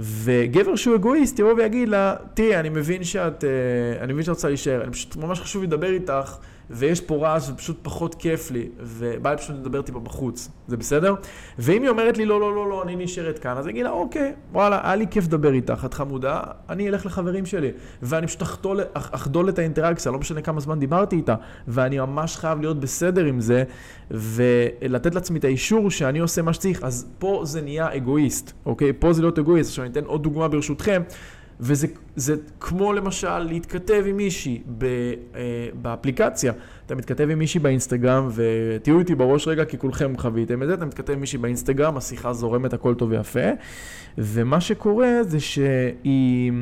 וגבר 0.00 0.76
שהוא 0.76 0.96
אגואיסט 0.96 1.38
יבוא 1.38 1.52
ויגיד 1.52 1.88
לה, 1.88 2.14
תראי, 2.34 2.56
אני 2.56 2.68
מבין 2.68 3.04
שאת, 3.04 3.44
אה, 3.44 4.04
אני 4.04 4.12
מבין 4.12 4.24
שאת 4.24 4.34
רוצה 4.34 4.48
להישאר, 4.48 4.82
אני 4.84 4.92
פשוט 4.92 5.16
ממש 5.16 5.40
חשוב 5.40 5.62
לדבר 5.62 5.90
איתך, 5.90 6.36
ויש 6.70 7.00
פה 7.00 7.16
רעש 7.16 7.50
ופשוט 7.50 7.78
פחות 7.82 8.14
כיף 8.14 8.50
לי, 8.50 8.68
ובא 8.80 9.30
לי 9.30 9.36
פשוט 9.36 9.56
לדבר 9.56 9.82
טיפה 9.82 10.00
בחוץ, 10.00 10.48
זה 10.68 10.76
בסדר? 10.76 11.14
ואם 11.58 11.82
היא 11.82 11.90
אומרת 11.90 12.18
לי, 12.18 12.24
לא, 12.24 12.40
לא, 12.40 12.54
לא, 12.54 12.68
לא, 12.70 12.82
אני 12.82 12.96
נשארת 12.96 13.38
כאן, 13.38 13.56
אז 13.56 13.68
אגיד 13.68 13.84
לה, 13.84 13.90
אוקיי, 13.90 14.32
וואלה, 14.52 14.80
היה 14.84 14.96
לי 14.96 15.06
כיף 15.10 15.24
לדבר 15.24 15.52
איתך, 15.52 15.82
את 15.84 15.94
חמודה, 15.94 16.40
אני 16.68 16.88
אלך 16.88 17.06
לחברים 17.06 17.46
שלי, 17.46 17.70
ואני 18.02 18.26
פשוט 18.26 18.42
אחדול, 18.42 18.80
אחדול 18.92 19.48
את 19.48 19.58
האינטראקציה, 19.58 20.12
לא 20.12 20.18
משנה 20.18 20.42
כמה 20.42 20.60
זמן 20.60 20.78
דיברתי 20.78 21.16
איתה, 21.16 21.34
ואני 21.68 21.98
ממש 21.98 22.36
חייב 22.36 22.60
להיות 22.60 22.80
בסדר 22.80 23.24
עם 23.24 23.40
זה, 23.40 23.64
ולתת 24.10 25.14
לעצמי 25.14 25.38
את 25.38 25.44
האישור 25.44 25.90
שאני 25.90 26.18
עושה 26.18 26.42
מה 26.42 26.52
שצריך, 26.52 26.82
אז 26.82 27.08
פה 27.18 27.42
זה 27.44 27.60
נהיה 27.60 27.96
אגואיסט, 27.96 28.52
אוקיי? 28.66 28.92
פה 28.98 29.12
זה 29.12 29.22
להיות 29.22 29.38
אגואיסט. 29.38 29.70
עכשיו 29.70 29.84
אני 29.84 29.92
אתן 29.92 30.04
עוד 30.04 30.22
דוגמה 30.22 30.48
ברשותכם. 30.48 31.02
וזה 31.60 31.86
כמו 32.60 32.92
למשל 32.92 33.38
להתכתב 33.38 34.04
עם 34.06 34.16
מישהי 34.16 34.62
ב, 34.78 34.84
אה, 34.84 35.68
באפליקציה. 35.82 36.52
אתה 36.86 36.94
מתכתב 36.94 37.30
עם 37.30 37.38
מישהי 37.38 37.60
באינסטגרם, 37.60 38.28
ותהיו 38.34 38.98
איתי 38.98 39.14
בראש 39.14 39.48
רגע 39.48 39.64
כי 39.64 39.78
כולכם 39.78 40.16
חוויתם 40.16 40.62
את 40.62 40.68
זה, 40.68 40.74
אתה 40.74 40.84
מתכתב 40.84 41.12
עם 41.12 41.20
מישהי 41.20 41.38
באינסטגרם, 41.38 41.96
השיחה 41.96 42.32
זורמת, 42.32 42.72
הכל 42.72 42.94
טוב 42.94 43.10
ויפה, 43.10 43.50
ומה 44.18 44.60
שקורה 44.60 45.22
זה 45.22 45.40
שהיא... 45.40 46.52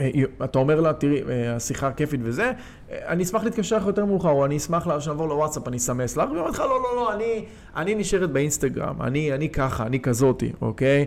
אה, 0.00 0.44
אתה 0.44 0.58
אומר 0.58 0.80
לה, 0.80 0.92
תראי, 0.92 1.22
אה, 1.28 1.56
השיחה 1.56 1.92
כיפית 1.92 2.20
וזה, 2.24 2.52
אה, 2.90 2.98
אני 3.08 3.22
אשמח 3.22 3.44
להתקשר 3.44 3.76
לך 3.76 3.86
יותר 3.86 4.04
מאוחר, 4.04 4.30
או 4.30 4.44
אני 4.44 4.56
אשמח 4.56 4.98
שנעבור 4.98 5.28
לוואטסאפ, 5.28 5.68
אני 5.68 5.76
אסמס 5.76 6.16
לך, 6.16 6.28
והיא 6.28 6.40
אומרת 6.40 6.54
לך, 6.54 6.60
לא, 6.60 6.66
לא, 6.82 6.96
לא, 6.96 7.14
אני, 7.14 7.44
אני 7.76 7.94
נשארת 7.94 8.30
באינסטגרם, 8.30 9.02
אני, 9.02 9.34
אני 9.34 9.48
ככה, 9.48 9.86
אני 9.86 10.00
כזאתי, 10.00 10.52
אוקיי? 10.62 11.04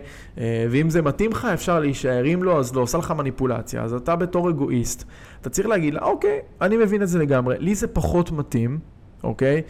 ואם 0.70 0.90
זה 0.90 1.02
מתאים 1.02 1.30
לך, 1.30 1.44
אפשר 1.44 1.80
להישאר, 1.80 2.34
אם 2.34 2.42
לא, 2.42 2.58
אז 2.58 2.74
לא, 2.74 2.80
עושה 2.80 2.98
לך 2.98 3.10
מניפולציה. 3.10 3.82
אז 3.82 3.94
אתה 3.94 4.16
בתור 4.16 4.50
אגואיסט, 4.50 5.04
אתה 5.40 5.50
צריך 5.50 5.68
להגיד 5.68 5.94
לה, 5.94 6.02
אוקיי, 6.02 6.40
אני 6.60 6.76
מבין 6.76 7.02
את 7.02 7.08
זה 7.08 7.18
לגמרי, 7.18 7.56
לי 7.58 7.74
זה 7.74 7.86
פחות 7.86 8.30
מתאים, 8.30 8.78
אוקיי? 9.24 9.62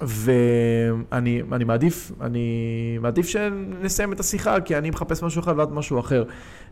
ואני 0.00 1.42
אני 1.52 1.64
מעדיף, 1.64 2.12
אני 2.20 2.98
מעדיף 3.00 3.28
שנסיים 3.28 4.12
את 4.12 4.20
השיחה, 4.20 4.60
כי 4.60 4.78
אני 4.78 4.90
מחפש 4.90 5.22
משהו 5.22 5.42
אחד 5.42 5.58
ואת 5.58 5.70
משהו 5.70 6.00
אחר. 6.00 6.24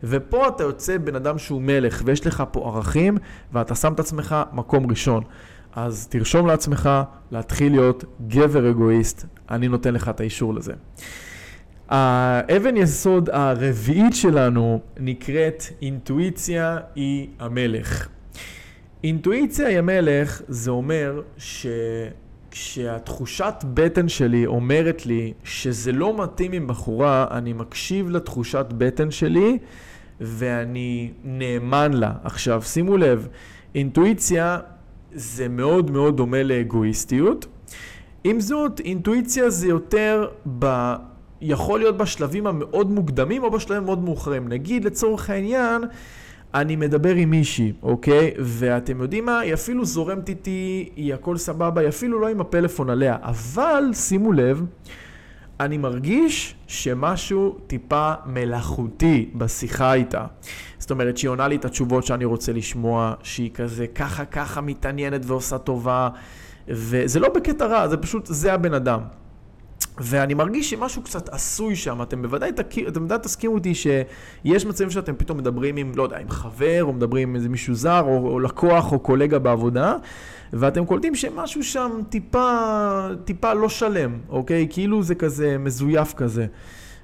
ופה 0.03 0.47
אתה 0.47 0.63
יוצא 0.63 0.97
בן 0.97 1.15
אדם 1.15 1.37
שהוא 1.37 1.61
מלך, 1.61 2.01
ויש 2.05 2.27
לך 2.27 2.43
פה 2.51 2.71
ערכים, 2.75 3.17
ואתה 3.53 3.75
שם 3.75 3.93
את 3.93 3.99
עצמך 3.99 4.35
מקום 4.53 4.89
ראשון. 4.89 5.23
אז 5.75 6.07
תרשום 6.07 6.47
לעצמך 6.47 6.89
להתחיל 7.31 7.71
להיות 7.71 8.05
גבר 8.27 8.69
אגואיסט, 8.69 9.25
אני 9.49 9.67
נותן 9.67 9.93
לך 9.93 10.09
את 10.09 10.19
האישור 10.19 10.53
לזה. 10.53 10.73
האבן 11.89 12.77
יסוד 12.77 13.29
הרביעית 13.29 14.15
שלנו 14.15 14.81
נקראת 14.99 15.63
אינטואיציה 15.81 16.77
היא 16.95 17.27
המלך. 17.39 18.07
אינטואיציה 19.03 19.67
היא 19.67 19.77
המלך, 19.77 20.41
זה 20.47 20.71
אומר 20.71 21.21
ש... 21.37 21.67
כשהתחושת 22.55 23.55
בטן 23.73 24.09
שלי 24.09 24.45
אומרת 24.45 25.05
לי 25.05 25.33
שזה 25.43 25.91
לא 25.91 26.23
מתאים 26.23 26.51
עם 26.51 26.67
בחורה, 26.67 27.27
אני 27.31 27.53
מקשיב 27.53 28.09
לתחושת 28.09 28.65
בטן 28.77 29.11
שלי 29.11 29.57
ואני 30.21 31.11
נאמן 31.23 31.93
לה. 31.93 32.11
עכשיו, 32.23 32.61
שימו 32.61 32.97
לב, 32.97 33.27
אינטואיציה 33.75 34.59
זה 35.13 35.47
מאוד 35.47 35.91
מאוד 35.91 36.17
דומה 36.17 36.43
לאגואיסטיות. 36.43 37.45
עם 38.23 38.39
זאת, 38.39 38.79
אינטואיציה 38.79 39.49
זה 39.49 39.67
יותר 39.67 40.27
ב... 40.59 40.93
יכול 41.41 41.79
להיות 41.79 41.97
בשלבים 41.97 42.47
המאוד 42.47 42.91
מוקדמים 42.91 43.43
או 43.43 43.51
בשלבים 43.51 43.83
המאוד 43.83 44.03
מאוחרים. 44.03 44.47
נגיד, 44.47 44.85
לצורך 44.85 45.29
העניין, 45.29 45.83
אני 46.55 46.75
מדבר 46.75 47.15
עם 47.15 47.29
מישהי, 47.29 47.73
אוקיי? 47.83 48.31
ואתם 48.39 49.01
יודעים 49.01 49.25
מה? 49.25 49.39
היא 49.39 49.53
אפילו 49.53 49.85
זורמת 49.85 50.29
איתי, 50.29 50.89
היא 50.95 51.13
הכל 51.13 51.37
סבבה, 51.37 51.81
היא 51.81 51.89
אפילו 51.89 52.19
לא 52.19 52.27
עם 52.27 52.41
הפלאפון 52.41 52.89
עליה. 52.89 53.17
אבל, 53.21 53.83
שימו 53.93 54.33
לב, 54.33 54.63
אני 55.59 55.77
מרגיש 55.77 56.55
שמשהו 56.67 57.57
טיפה 57.67 58.13
מלאכותי 58.25 59.29
בשיחה 59.35 59.93
איתה. 59.93 60.25
זאת 60.77 60.91
אומרת, 60.91 61.17
שהיא 61.17 61.29
עונה 61.29 61.47
לי 61.47 61.55
את 61.55 61.65
התשובות 61.65 62.05
שאני 62.05 62.25
רוצה 62.25 62.53
לשמוע, 62.53 63.13
שהיא 63.23 63.51
כזה 63.53 63.87
ככה 63.87 64.25
ככה 64.25 64.61
מתעניינת 64.61 65.21
ועושה 65.25 65.57
טובה, 65.57 66.09
וזה 66.67 67.19
לא 67.19 67.29
בקטע 67.29 67.65
רע, 67.65 67.87
זה 67.87 67.97
פשוט, 67.97 68.25
זה 68.25 68.53
הבן 68.53 68.73
אדם. 68.73 68.99
ואני 69.97 70.33
מרגיש 70.33 70.69
שמשהו 70.69 71.01
קצת 71.01 71.29
עשוי 71.29 71.75
שם, 71.75 72.01
אתם 72.01 72.21
בוודאי, 72.21 72.51
תכיר, 72.51 72.87
אתם 72.87 72.99
בוודאי 72.99 73.17
תסכימו 73.23 73.53
אותי 73.53 73.75
שיש 73.75 74.65
מצבים 74.65 74.89
שאתם 74.89 75.15
פתאום 75.15 75.37
מדברים 75.37 75.77
עם, 75.77 75.91
לא 75.95 76.03
יודע, 76.03 76.17
עם 76.17 76.29
חבר, 76.29 76.83
או 76.83 76.93
מדברים 76.93 77.29
עם 77.29 77.35
איזה 77.35 77.49
מישהו 77.49 77.75
זר, 77.75 78.01
או, 78.01 78.31
או 78.31 78.39
לקוח, 78.39 78.91
או 78.91 78.99
קולגה 78.99 79.39
בעבודה, 79.39 79.95
ואתם 80.53 80.85
קולטים 80.85 81.15
שמשהו 81.15 81.63
שם 81.63 81.91
טיפה, 82.09 82.57
טיפה 83.25 83.53
לא 83.53 83.69
שלם, 83.69 84.17
אוקיי? 84.29 84.67
כאילו 84.69 85.03
זה 85.03 85.15
כזה 85.15 85.57
מזויף 85.57 86.13
כזה. 86.13 86.45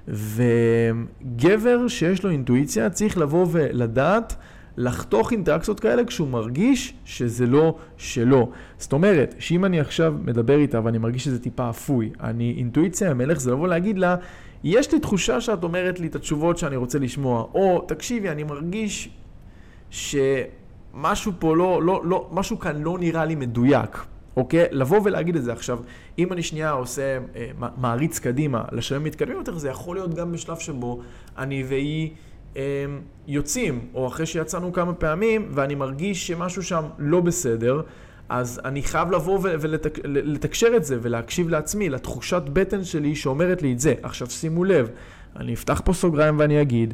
וגבר 0.07 1.87
שיש 1.87 2.23
לו 2.23 2.29
אינטואיציה 2.29 2.89
צריך 2.89 3.17
לבוא 3.17 3.47
ולדעת 3.51 4.35
לחתוך 4.77 5.31
אינטראקציות 5.31 5.79
כאלה 5.79 6.05
כשהוא 6.05 6.27
מרגיש 6.27 6.93
שזה 7.05 7.45
לא 7.45 7.75
שלו. 7.97 8.49
זאת 8.77 8.93
אומרת, 8.93 9.35
שאם 9.39 9.65
אני 9.65 9.79
עכשיו 9.79 10.15
מדבר 10.23 10.57
איתה 10.57 10.79
ואני 10.83 10.97
מרגיש 10.97 11.23
שזה 11.23 11.39
טיפה 11.39 11.69
אפוי, 11.69 12.09
אני 12.19 12.53
אינטואיציה 12.57 13.11
המלך 13.11 13.39
זה 13.39 13.51
לבוא 13.51 13.67
להגיד 13.67 13.97
לה, 13.97 14.15
יש 14.63 14.93
לי 14.93 14.99
תחושה 14.99 15.41
שאת 15.41 15.63
אומרת 15.63 15.99
לי 15.99 16.07
את 16.07 16.15
התשובות 16.15 16.57
שאני 16.57 16.75
רוצה 16.75 16.99
לשמוע, 16.99 17.45
או 17.53 17.85
תקשיבי, 17.87 18.29
אני 18.29 18.43
מרגיש 18.43 19.09
שמשהו 19.89 21.31
פה 21.39 21.55
לא, 21.55 21.83
לא, 21.83 22.01
לא, 22.05 22.29
משהו 22.31 22.59
כאן 22.59 22.81
לא 22.81 22.97
נראה 22.99 23.25
לי 23.25 23.35
מדויק. 23.35 24.05
אוקיי? 24.35 24.65
לבוא 24.71 24.99
ולהגיד 25.03 25.35
את 25.35 25.43
זה 25.43 25.53
עכשיו, 25.53 25.79
אם 26.19 26.33
אני 26.33 26.43
שנייה 26.43 26.71
עושה, 26.71 27.17
אה, 27.35 27.49
מעריץ 27.77 28.19
קדימה 28.19 28.63
לשלם 28.71 29.03
מתקדמים 29.03 29.37
יותר, 29.37 29.57
זה 29.57 29.69
יכול 29.69 29.95
להיות 29.95 30.13
גם 30.13 30.31
בשלב 30.31 30.57
שבו 30.57 30.99
אני 31.37 31.63
והיא 31.63 32.11
יוצאים, 33.27 33.87
או 33.93 34.07
אחרי 34.07 34.25
שיצאנו 34.25 34.73
כמה 34.73 34.93
פעמים, 34.93 35.51
ואני 35.51 35.75
מרגיש 35.75 36.27
שמשהו 36.27 36.63
שם 36.63 36.83
לא 36.97 37.19
בסדר, 37.19 37.81
אז 38.29 38.61
אני 38.65 38.83
חייב 38.83 39.11
לבוא 39.11 39.39
ולתקשר 39.41 40.67
את 40.75 40.83
זה 40.85 40.97
ולהקשיב 41.01 41.49
לעצמי, 41.49 41.89
לתחושת 41.89 42.41
בטן 42.53 42.83
שלי 42.83 43.15
שאומרת 43.15 43.61
לי 43.61 43.73
את 43.73 43.79
זה. 43.79 43.93
עכשיו 44.03 44.29
שימו 44.29 44.63
לב, 44.63 44.89
אני 45.35 45.53
אפתח 45.53 45.81
פה 45.85 45.93
סוגריים 45.93 46.39
ואני 46.39 46.61
אגיד, 46.61 46.93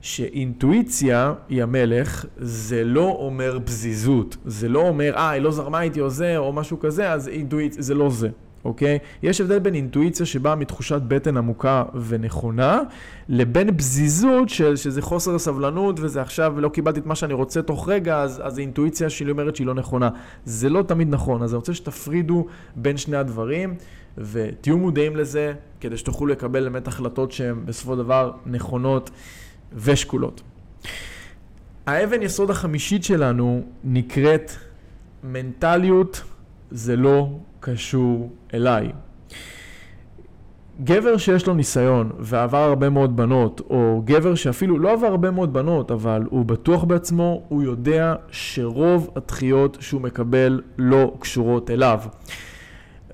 שאינטואיציה 0.00 1.34
היא 1.48 1.62
המלך, 1.62 2.24
זה 2.36 2.84
לא 2.84 3.16
אומר 3.18 3.58
פזיזות. 3.64 4.36
זה 4.44 4.68
לא 4.68 4.80
אומר, 4.80 5.14
אה, 5.16 5.30
היא 5.30 5.42
לא 5.42 5.50
זרמה 5.50 5.82
איתי 5.82 6.00
או 6.00 6.10
זה, 6.10 6.38
או 6.38 6.52
משהו 6.52 6.80
כזה, 6.80 7.12
אז 7.12 7.28
אינטואיציה, 7.28 7.82
זה 7.82 7.94
לא 7.94 8.10
זה, 8.10 8.28
אוקיי? 8.64 8.98
יש 9.22 9.40
הבדל 9.40 9.58
בין 9.58 9.74
אינטואיציה 9.74 10.26
שבאה 10.26 10.54
מתחושת 10.54 11.00
בטן 11.08 11.36
עמוקה 11.36 11.84
ונכונה, 12.08 12.80
לבין 13.28 13.76
פזיזות, 13.76 14.48
של, 14.48 14.76
שזה 14.76 15.02
חוסר 15.02 15.38
סבלנות, 15.38 16.00
וזה 16.00 16.22
עכשיו, 16.22 16.60
לא 16.60 16.68
קיבלתי 16.68 17.00
את 17.00 17.06
מה 17.06 17.14
שאני 17.14 17.34
רוצה 17.34 17.62
תוך 17.62 17.88
רגע, 17.88 18.20
אז, 18.20 18.40
אז 18.44 18.58
האינטואיציה 18.58 19.10
שלי 19.10 19.30
אומרת 19.30 19.56
שהיא 19.56 19.66
לא 19.66 19.74
נכונה. 19.74 20.08
זה 20.44 20.68
לא 20.68 20.82
תמיד 20.82 21.08
נכון, 21.10 21.42
אז 21.42 21.52
אני 21.52 21.56
רוצה 21.56 21.74
שתפרידו 21.74 22.46
בין 22.76 22.96
שני 22.96 23.16
הדברים. 23.16 23.74
ותהיו 24.18 24.78
מודעים 24.78 25.16
לזה, 25.16 25.52
כדי 25.80 25.96
שתוכלו 25.96 26.26
לקבל 26.26 26.64
באמת 26.64 26.88
החלטות 26.88 27.32
שהן 27.32 27.66
בסופו 27.66 27.92
של 27.92 27.98
דבר 27.98 28.32
נכונות. 28.46 29.10
ושקולות. 29.74 30.42
האבן 31.86 32.22
יסוד 32.22 32.50
החמישית 32.50 33.04
שלנו 33.04 33.62
נקראת 33.84 34.52
מנטליות 35.24 36.22
זה 36.70 36.96
לא 36.96 37.28
קשור 37.60 38.30
אליי. 38.54 38.88
גבר 40.84 41.16
שיש 41.16 41.46
לו 41.46 41.54
ניסיון 41.54 42.10
ועבר 42.18 42.58
הרבה 42.58 42.88
מאוד 42.88 43.16
בנות, 43.16 43.60
או 43.70 44.02
גבר 44.04 44.34
שאפילו 44.34 44.78
לא 44.78 44.92
עבר 44.92 45.06
הרבה 45.06 45.30
מאוד 45.30 45.52
בנות, 45.52 45.90
אבל 45.90 46.22
הוא 46.30 46.44
בטוח 46.44 46.84
בעצמו, 46.84 47.42
הוא 47.48 47.62
יודע 47.62 48.14
שרוב 48.30 49.10
הדחיות 49.16 49.76
שהוא 49.80 50.00
מקבל 50.00 50.60
לא 50.78 51.14
קשורות 51.18 51.70
אליו. 51.70 52.00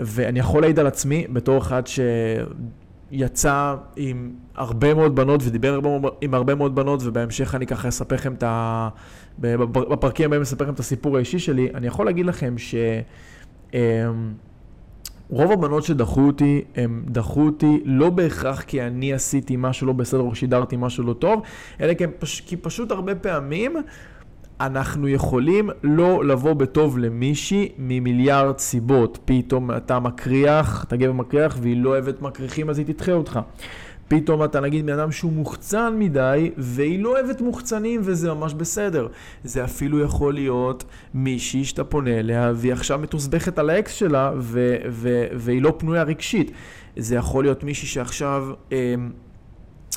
ואני 0.01 0.39
יכול 0.39 0.61
להעיד 0.61 0.79
על 0.79 0.87
עצמי, 0.87 1.27
בתור 1.33 1.59
אחד 1.59 1.87
ש... 1.87 2.01
יצא 3.11 3.75
עם 3.97 4.33
הרבה 4.55 4.95
מאוד 4.95 5.17
בנות 5.17 5.41
ודיבר 5.45 5.81
עם 6.21 6.35
הרבה 6.35 6.55
מאוד 6.55 6.75
בנות, 6.75 7.01
ובהמשך 7.05 7.55
אני 7.55 7.67
ככה 7.67 7.89
אספר 7.89 8.15
לכם 8.15 8.33
את 8.33 8.43
ה... 8.43 8.89
בפרקים 9.39 10.27
הבאים 10.27 10.43
אספר 10.43 10.65
לכם 10.65 10.75
את 10.75 10.79
הסיפור 10.81 11.17
האישי 11.17 11.39
שלי. 11.39 11.69
אני 11.75 11.87
יכול 11.87 12.07
להגיד 12.07 12.27
לכם 12.27 12.59
ש... 12.59 12.75
אמ, 13.75 14.33
רוב 15.31 15.53
הבנות 15.53 15.85
שדחו 15.85 16.21
אותי, 16.21 16.65
הם 16.77 17.05
דחו 17.07 17.47
אותי 17.47 17.81
לא 17.85 18.11
בהכרח 18.11 18.63
כי 18.63 18.83
אני 18.83 19.13
עשיתי 19.13 19.55
משהו 19.59 19.87
לא 19.87 19.93
בסדר 19.93 20.21
או 20.21 20.35
שידרתי 20.35 20.77
משהו 20.79 21.05
לא 21.05 21.13
טוב, 21.13 21.43
אלא 21.81 21.95
כי, 21.95 22.05
פש... 22.19 22.41
כי 22.41 22.57
פשוט 22.57 22.91
הרבה 22.91 23.15
פעמים 23.15 23.77
אנחנו 24.61 25.09
יכולים 25.09 25.71
לא 25.83 26.25
לבוא 26.25 26.53
בטוב 26.53 26.99
למישהי 26.99 27.73
ממיליארד 27.79 28.59
סיבות. 28.59 29.19
פתאום 29.25 29.71
אתה 29.71 29.99
מקריח, 29.99 30.85
אתה 30.89 30.97
גבר 30.97 31.13
מקריח 31.13 31.57
והיא 31.61 31.77
לא 31.77 31.91
אוהבת 31.91 32.23
מקריחים 32.23 32.71
אז 32.71 32.79
היא 32.79 32.87
תדחה 32.87 33.13
אותך. 33.13 33.41
פתאום 34.15 34.45
אתה 34.45 34.61
נגיד 34.61 34.87
בן 34.87 34.99
אדם 34.99 35.13
שהוא 35.13 35.33
מוחצן 35.33 35.95
מדי, 35.99 36.51
והיא 36.57 37.03
לא 37.03 37.09
אוהבת 37.09 37.41
מוחצנים 37.41 38.01
וזה 38.05 38.35
ממש 38.35 38.55
בסדר. 38.55 39.09
זה 39.45 39.65
אפילו 39.65 40.01
יכול 40.01 40.35
להיות 40.35 40.85
מישהי 41.15 41.65
שאתה 41.65 41.85
פונה 41.85 42.19
אליה 42.19 42.53
והיא 42.55 42.73
עכשיו 42.73 42.99
מתוסבכת 42.99 43.59
על 43.59 43.71
האקס 43.71 43.93
שלה 43.93 44.33
ו- 44.39 44.77
ו- 44.91 45.27
והיא 45.33 45.63
לא 45.63 45.75
פנויה 45.79 46.03
רגשית. 46.03 46.51
זה 46.97 47.17
יכול 47.17 47.45
להיות 47.45 47.65
מישהי 47.65 47.89
שעכשיו... 47.89 48.47
אה, 48.73 48.95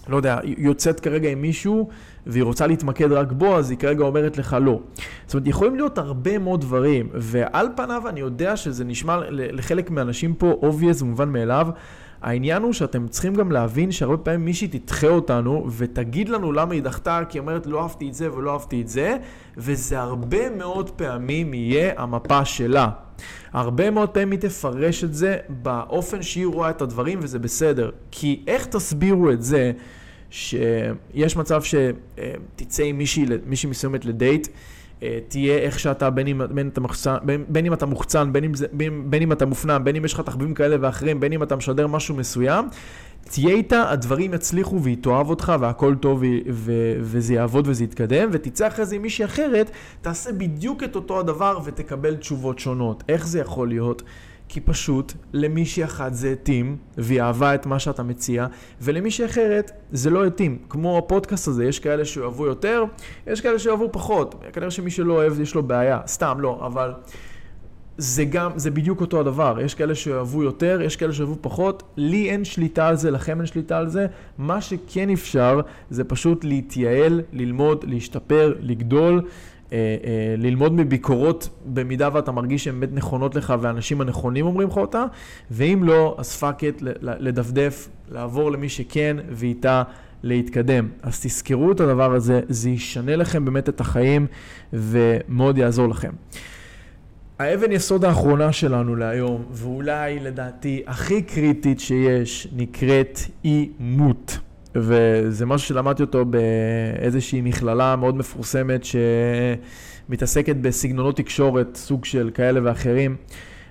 לא 0.08 0.18
יודע, 0.18 0.40
יוצאת 0.44 1.00
כרגע 1.00 1.30
עם 1.30 1.42
מישהו 1.42 1.90
והיא 2.26 2.44
רוצה 2.44 2.68
להתמקד 2.68 3.12
רק 3.12 3.32
בו, 3.32 3.58
אז 3.58 3.70
היא 3.70 3.78
כרגע 3.78 4.04
אומרת 4.04 4.38
לך 4.38 4.58
לא. 4.62 4.80
זאת 5.26 5.34
אומרת, 5.34 5.48
יכולים 5.48 5.76
להיות 5.76 5.98
הרבה 5.98 6.38
מאוד 6.38 6.62
דברים, 6.62 7.10
ועל 7.14 7.68
פניו 7.76 8.04
אני 8.08 8.20
יודע 8.20 8.58
שזה 8.58 8.86
נשמע 8.86 9.20
לחלק 9.30 9.92
מהאנשים 9.92 10.34
פה 10.34 10.62
obvious 10.62 11.04
ומובן 11.04 11.30
מאליו. 11.30 11.68
העניין 12.22 12.64
הוא 12.64 12.74
שאתם 12.74 13.08
צריכים 13.08 13.36
גם 13.36 13.52
להבין 13.52 13.92
שהרבה 13.92 14.18
פעמים 14.18 14.46
מישהי 14.46 14.68
תדחה 14.68 15.08
אותנו 15.08 15.68
ותגיד 15.78 16.30
לנו 16.30 16.52
למה 16.52 16.74
היא 16.74 16.84
דחתה, 16.84 17.22
כי 17.30 17.38
היא 17.38 17.42
אומרת 17.42 17.66
לא 17.66 17.84
אהבתי 17.84 18.10
את 18.10 18.14
זה 18.14 18.34
ולא 18.34 18.54
אהבתי 18.54 18.82
את 18.82 18.88
זה, 18.88 19.18
וזה 19.58 20.00
הרבה 20.00 20.50
מאוד 20.50 20.90
פעמים 20.90 21.54
יהיה 21.54 21.94
המפה 21.98 22.46
שלה. 22.46 22.90
הרבה 23.54 23.90
מאוד 23.90 24.10
פעמים 24.10 24.32
היא 24.32 24.40
תפרש 24.40 25.04
את 25.04 25.14
זה 25.14 25.38
באופן 25.50 26.22
שהיא 26.22 26.48
רואה 26.48 26.70
את 26.70 26.82
הדברים 26.82 27.20
וזה 27.22 27.40
בסדר. 27.40 27.92
כי 28.12 28.44
איך 28.48 28.66
תסבירו 28.66 29.32
את 29.32 29.44
זה 29.44 29.72
שיש 30.30 31.38
מצב 31.38 31.62
שתצא 31.64 32.84
עם 32.84 32.98
מישהי, 32.98 33.26
מישהי 33.46 33.70
מסוימת 33.70 34.06
לדייט, 34.06 34.48
אה, 34.48 34.54
תהיה 35.28 35.58
איך 35.58 35.80
שאתה, 35.80 36.10
בין 36.10 36.28
אם, 36.28 36.42
בין, 36.52 36.68
אתה 36.68 36.82
מוחצן, 36.82 37.16
בין, 37.24 37.46
בין 37.48 37.66
אם 37.66 37.74
אתה 37.74 37.86
מוחצן, 37.86 38.34
בין 38.34 38.44
אם, 38.44 38.52
בין, 38.74 39.10
בין 39.12 39.22
אם 39.22 39.32
אתה 39.32 39.46
מופנם, 39.46 39.84
בין 39.84 39.96
אם 39.96 40.06
יש 40.06 40.14
לך 40.14 40.22
תחביבים 40.22 40.54
כאלה 40.54 40.76
ואחרים, 40.82 41.20
בין 41.20 41.34
אם 41.34 41.44
אתה 41.44 41.56
משדר 41.56 41.88
משהו 41.88 42.16
מסוים, 42.16 42.70
תהיה 43.30 43.56
איתה, 43.56 43.92
הדברים 43.92 44.34
יצליחו 44.34 44.84
והיא 44.84 44.98
תאהב 45.02 45.30
אותך 45.30 45.54
והכל 45.60 45.96
טוב 45.96 46.22
ו- 46.22 46.26
ו- 46.50 46.98
וזה 47.00 47.34
יעבוד 47.34 47.68
וזה 47.68 47.84
יתקדם, 47.84 48.30
ותצא 48.32 48.68
אחרי 48.68 48.86
זה 48.86 48.96
עם 48.96 49.02
מישהי 49.02 49.26
אחרת, 49.26 49.72
תעשה 50.02 50.32
בדיוק 50.32 50.84
את 50.84 50.96
אותו 50.96 51.20
הדבר 51.20 51.60
ותקבל 51.64 52.16
תשובות 52.16 52.60
שונות. 52.60 53.04
איך 53.10 53.28
זה 53.28 53.40
יכול 53.40 53.68
להיות? 53.68 54.04
כי 54.50 54.62
פשוט 54.62 55.14
למישהי 55.34 55.84
אחת 55.84 56.14
זה 56.14 56.32
התאים, 56.32 56.78
והיא 56.98 57.22
אהבה 57.22 57.56
את 57.56 57.66
מה 57.66 57.80
שאתה 57.80 58.04
מציע, 58.04 58.48
ולמישהי 58.82 59.26
אחרת 59.26 59.72
זה 59.92 60.10
לא 60.10 60.26
התאים. 60.26 60.58
כמו 60.70 60.98
הפודקאסט 60.98 61.48
הזה, 61.48 61.66
יש 61.66 61.80
כאלה 61.80 62.06
שאוהבו 62.06 62.46
יותר, 62.46 62.84
יש 63.28 63.42
כאלה 63.42 63.60
שאוהבו 63.60 63.90
פחות. 63.92 64.36
כנראה 64.54 64.72
שמי 64.72 64.92
שלא 64.92 65.14
אוהב 65.14 65.40
יש 65.40 65.56
לו 65.56 65.64
בעיה, 65.64 66.00
סתם 66.08 66.38
לא, 66.40 66.62
אבל 66.66 66.94
זה 67.98 68.26
גם, 68.26 68.52
זה 68.56 68.72
בדיוק 68.72 69.02
אותו 69.02 69.20
הדבר. 69.20 69.58
יש 69.62 69.76
כאלה 69.76 69.96
שאוהבו 69.96 70.44
יותר, 70.44 70.82
יש 70.82 70.96
כאלה 70.96 71.14
שאוהבו 71.14 71.36
פחות. 71.42 71.84
לי 71.98 72.30
אין 72.30 72.46
שליטה 72.46 72.88
על 72.88 72.96
זה, 72.96 73.12
לכם 73.12 73.38
אין 73.38 73.46
שליטה 73.46 73.78
על 73.78 73.90
זה. 73.90 74.08
מה 74.38 74.62
שכן 74.62 75.10
אפשר 75.10 75.62
זה 75.90 76.04
פשוט 76.04 76.44
להתייעל, 76.44 77.22
ללמוד, 77.34 77.86
להשתפר, 77.88 78.54
לגדול. 78.60 79.22
אה, 79.74 79.78
אה, 79.78 80.36
ללמוד 80.38 80.74
מביקורות 80.74 81.50
במידה 81.66 82.10
ואתה 82.14 82.32
מרגיש 82.32 82.64
שהן 82.64 82.80
באמת 82.80 82.94
נכונות 82.94 83.36
לך 83.36 83.54
והאנשים 83.62 84.02
הנכונים 84.02 84.46
אומרים 84.46 84.68
לך 84.68 84.78
אותה, 84.78 85.06
ואם 85.52 85.84
לא, 85.84 86.16
אז 86.18 86.36
fuck 86.36 86.64
it, 86.64 86.82
לדפדף, 87.02 87.90
לעבור 88.12 88.52
למי 88.52 88.70
שכן 88.70 89.18
ואיתה 89.32 89.84
להתקדם. 90.24 90.90
אז 91.04 91.20
תזכרו 91.22 91.72
את 91.72 91.80
הדבר 91.80 92.14
הזה, 92.14 92.42
זה 92.50 92.70
ישנה 92.70 93.16
לכם 93.16 93.46
באמת 93.46 93.70
את 93.70 93.82
החיים 93.82 94.28
ומאוד 94.74 95.58
יעזור 95.58 95.88
לכם. 95.88 96.12
האבן 97.40 97.72
יסוד 97.72 98.06
האחרונה 98.06 98.52
שלנו 98.54 98.96
להיום, 98.96 99.46
ואולי 99.52 100.20
לדעתי 100.20 100.84
הכי 100.88 101.22
קריטית 101.22 101.80
שיש, 101.80 102.48
נקראת 102.56 103.20
אימות. 103.46 104.40
וזה 104.78 105.46
משהו 105.46 105.68
שלמדתי 105.68 106.02
אותו 106.02 106.26
באיזושהי 106.26 107.42
מכללה 107.42 107.96
מאוד 107.96 108.18
מפורסמת 108.18 108.82
שמתעסקת 108.84 110.56
בסגנונות 110.56 111.18
תקשורת, 111.18 111.76
סוג 111.76 112.06
של 112.06 112.30
כאלה 112.34 112.60
ואחרים. 112.64 113.16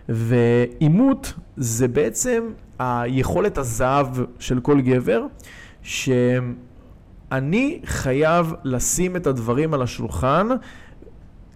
ועימות 0.09 1.33
זה 1.57 1.89
בעצם 1.89 2.45
היכולת 2.79 3.59
הזהב 3.59 4.07
של 4.39 4.61
כל 4.61 4.81
גבר, 4.81 5.27
שאני 5.83 7.81
חייב 7.85 8.55
לשים 8.65 9.17
את 9.17 9.27
הדברים 9.27 9.75
על 9.75 9.83
השולחן 9.83 10.49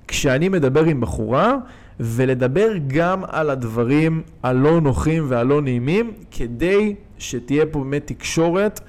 כשאני 0.08 0.48
מדבר 0.48 0.84
עם 0.84 1.00
בחורה, 1.00 1.56
ולדבר 2.00 2.68
גם 2.86 3.22
על 3.28 3.50
הדברים 3.50 4.22
הלא 4.42 4.80
נוחים 4.80 5.24
והלא 5.28 5.62
נעימים, 5.62 6.12
כדי 6.30 6.94
שתהיה 7.18 7.66
פה 7.66 7.78
באמת 7.78 8.06
תקשורת 8.06 8.80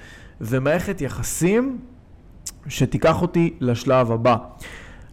ומערכת 0.42 1.02
יחסים 1.02 1.78
שתיקח 2.68 3.22
אותי 3.22 3.54
לשלב 3.60 4.12
הבא. 4.12 4.38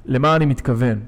למה 0.05 0.37
אני 0.37 0.47
מתכוון? 0.47 1.01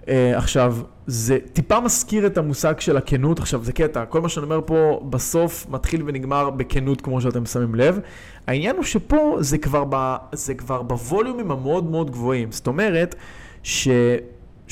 Uh, 0.00 0.04
עכשיו, 0.34 0.76
זה 1.06 1.38
טיפה 1.52 1.80
מזכיר 1.80 2.26
את 2.26 2.38
המושג 2.38 2.80
של 2.80 2.96
הכנות, 2.96 3.38
עכשיו 3.38 3.64
זה 3.64 3.72
קטע, 3.72 4.04
כל 4.04 4.20
מה 4.20 4.28
שאני 4.28 4.44
אומר 4.44 4.60
פה 4.66 5.00
בסוף 5.10 5.66
מתחיל 5.70 6.02
ונגמר 6.06 6.50
בכנות 6.50 7.00
כמו 7.00 7.20
שאתם 7.20 7.46
שמים 7.46 7.74
לב. 7.74 7.98
העניין 8.46 8.76
הוא 8.76 8.84
שפה 8.84 9.36
זה 9.40 9.58
כבר, 9.58 9.84
ב, 9.88 10.16
זה 10.32 10.54
כבר 10.54 10.82
בווליומים 10.82 11.50
המאוד 11.50 11.90
מאוד 11.90 12.10
גבוהים, 12.10 12.52
זאת 12.52 12.66
אומרת 12.66 13.14
ש... 13.62 13.88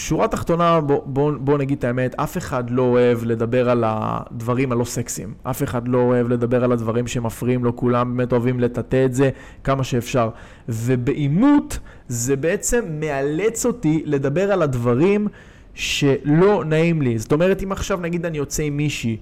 שורה 0.01 0.29
תחתונה, 0.29 0.81
בוא, 0.81 1.03
בוא, 1.07 1.33
בוא 1.41 1.59
נגיד 1.59 1.79
את 1.79 1.85
האמת, 1.85 2.15
אף 2.15 2.37
אחד 2.37 2.71
לא 2.71 2.83
אוהב 2.83 3.25
לדבר 3.25 3.71
על 3.71 3.85
הדברים 3.87 4.73
הלא 4.73 4.85
סקסיים. 4.85 5.35
אף 5.43 5.63
אחד 5.63 5.89
לא 5.89 5.99
אוהב 5.99 6.29
לדבר 6.29 6.65
על 6.65 6.73
הדברים 6.73 7.07
שמפריעים 7.07 7.65
לו, 7.65 7.77
כולם 7.77 8.17
באמת 8.17 8.33
אוהבים 8.33 8.61
לטאטא 8.61 9.05
את 9.05 9.15
זה 9.15 9.31
כמה 9.65 9.85
שאפשר. 9.85 10.31
ובעימות 10.69 11.79
זה 12.09 12.37
בעצם 12.37 12.81
מאלץ 12.91 13.67
אותי 13.67 14.03
לדבר 14.07 14.53
על 14.53 14.63
הדברים 14.63 15.29
שלא 15.75 16.65
נעים 16.67 17.03
לי. 17.03 17.19
זאת 17.19 17.33
אומרת, 17.33 17.63
אם 17.63 17.73
עכשיו 17.73 18.01
נגיד 18.01 18.27
אני 18.27 18.39
יוצא 18.39 18.63
עם 18.63 18.77
מישהי, 18.77 19.17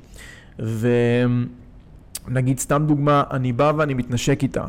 ונגיד 0.58 2.58
סתם 2.58 2.84
דוגמה, 2.86 3.22
אני 3.30 3.52
בא 3.52 3.72
ואני 3.76 3.94
מתנשק 3.94 4.42
איתה, 4.42 4.64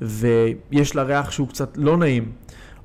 ויש 0.00 0.96
לה 0.96 1.02
ריח 1.02 1.30
שהוא 1.30 1.48
קצת 1.48 1.76
לא 1.76 1.96
נעים. 1.96 2.32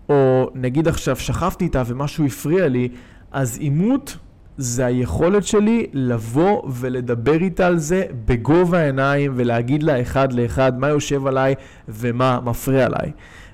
או 0.09 0.49
נגיד 0.55 0.87
עכשיו 0.87 1.15
שכבתי 1.15 1.65
איתה 1.65 1.83
ומשהו 1.85 2.25
הפריע 2.25 2.67
לי, 2.67 2.89
אז 3.31 3.57
עימות 3.57 4.17
זה 4.57 4.85
היכולת 4.85 5.43
שלי 5.43 5.87
לבוא 5.93 6.61
ולדבר 6.69 7.41
איתה 7.41 7.67
על 7.67 7.77
זה 7.77 8.03
בגובה 8.25 8.79
העיניים 8.79 9.33
ולהגיד 9.35 9.83
לה 9.83 10.01
אחד 10.01 10.33
לאחד 10.33 10.79
מה 10.79 10.87
יושב 10.87 11.27
עליי 11.27 11.55
ומה 11.87 12.39
מפריע 12.43 12.85
עליי. 12.85 13.11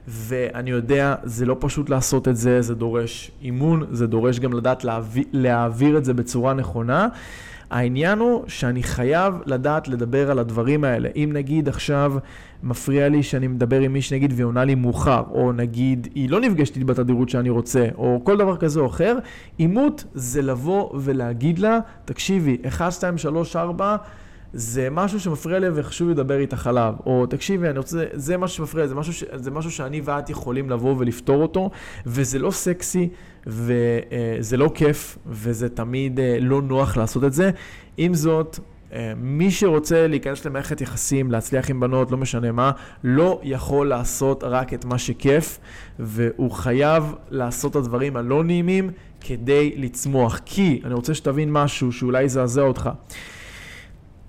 ואני 0.08 0.70
יודע, 0.70 1.16
זה 1.24 1.46
לא 1.46 1.56
פשוט 1.60 1.90
לעשות 1.90 2.28
את 2.28 2.38
זה, 2.38 2.62
זה 2.62 2.76
דורש 2.76 3.32
אימון, 3.42 3.86
זה 3.92 4.08
דורש 4.08 4.40
גם 4.40 4.54
לדעת 4.54 4.84
להעביר, 4.84 5.24
להעביר 5.34 5.98
את 5.98 6.06
זה 6.06 6.14
בצורה 6.14 6.54
נכונה. 6.54 7.08
העניין 7.70 8.20
הוא 8.20 8.44
שאני 8.48 8.84
חייב 8.84 9.34
לדעת 9.46 9.88
לדבר 9.88 10.32
על 10.32 10.40
הדברים 10.40 10.84
האלה. 10.84 11.10
אם 11.16 11.30
נגיד 11.34 11.70
עכשיו 11.70 12.14
מפריע 12.64 13.10
לי 13.10 13.24
שאני 13.24 13.48
מדבר 13.48 13.80
עם 13.80 13.94
מישהי 13.94 14.18
נגיד 14.18 14.34
והיא 14.34 14.46
עונה 14.46 14.66
לי 14.66 14.76
מאוחר, 14.76 15.24
או 15.32 15.52
נגיד 15.52 16.08
היא 16.16 16.30
לא 16.30 16.40
נפגשת 16.40 16.76
איתי 16.76 16.86
בתדירות 16.86 17.30
שאני 17.30 17.50
רוצה, 17.50 17.88
או 17.98 18.22
כל 18.24 18.38
דבר 18.38 18.58
כזה 18.58 18.80
או 18.80 18.86
אחר, 18.88 19.18
עימות 19.58 20.04
זה 20.14 20.42
לבוא 20.42 20.90
ולהגיד 21.00 21.60
לה, 21.60 21.80
תקשיבי, 22.06 22.58
1, 22.68 22.92
2, 22.92 23.18
3, 23.18 23.56
4, 23.56 23.96
זה 24.54 24.90
משהו 24.90 25.20
שמפריע 25.20 25.60
לי 25.60 25.68
וחשוב 25.74 26.08
לי 26.08 26.14
לדבר 26.14 26.40
איתך 26.40 26.68
עליו. 26.68 26.94
או 27.06 27.26
תקשיבי, 27.26 27.70
אני 27.70 27.78
רוצה, 27.78 28.06
זה 28.14 28.38
משהו 28.38 28.58
שמפריע, 28.58 28.88
זה 28.88 28.96
משהו, 28.96 29.14
ש, 29.14 29.24
זה 29.36 29.52
משהו 29.52 29.72
שאני 29.72 30.02
ואת 30.04 30.30
יכולים 30.30 30.70
לבוא 30.70 30.96
ולפתור 30.98 31.42
אותו, 31.42 31.70
וזה 32.06 32.40
לא 32.40 32.52
סקסי, 32.52 33.10
וזה 33.48 34.58
לא 34.58 34.72
כיף, 34.74 35.18
וזה 35.26 35.70
תמיד 35.70 36.20
אה, 36.20 36.38
לא 36.42 36.62
נוח 36.62 36.98
לעשות 36.98 37.24
את 37.24 37.34
זה. 37.34 37.52
עם 37.98 38.14
זאת, 38.14 38.60
אה, 38.94 39.14
מי 39.18 39.52
שרוצה 39.52 40.08
להיכנס 40.08 40.46
למערכת 40.46 40.82
יחסים, 40.82 41.32
להצליח 41.32 41.70
עם 41.70 41.80
בנות, 41.80 42.12
לא 42.12 42.18
משנה 42.18 42.52
מה, 42.52 42.72
לא 43.04 43.40
יכול 43.44 43.88
לעשות 43.90 44.44
רק 44.44 44.74
את 44.74 44.86
מה 44.86 44.98
שכיף, 44.98 45.60
והוא 46.00 46.52
חייב 46.52 47.14
לעשות 47.30 47.72
את 47.72 47.76
הדברים 47.76 48.18
הלא 48.18 48.44
נעימים 48.44 48.90
כדי 49.22 49.74
לצמוח. 49.78 50.40
כי, 50.46 50.82
אני 50.86 50.94
רוצה 50.94 51.14
שתבין 51.14 51.52
משהו 51.52 51.92
שאולי 51.92 52.24
יזעזע 52.24 52.62
אותך. 52.62 52.90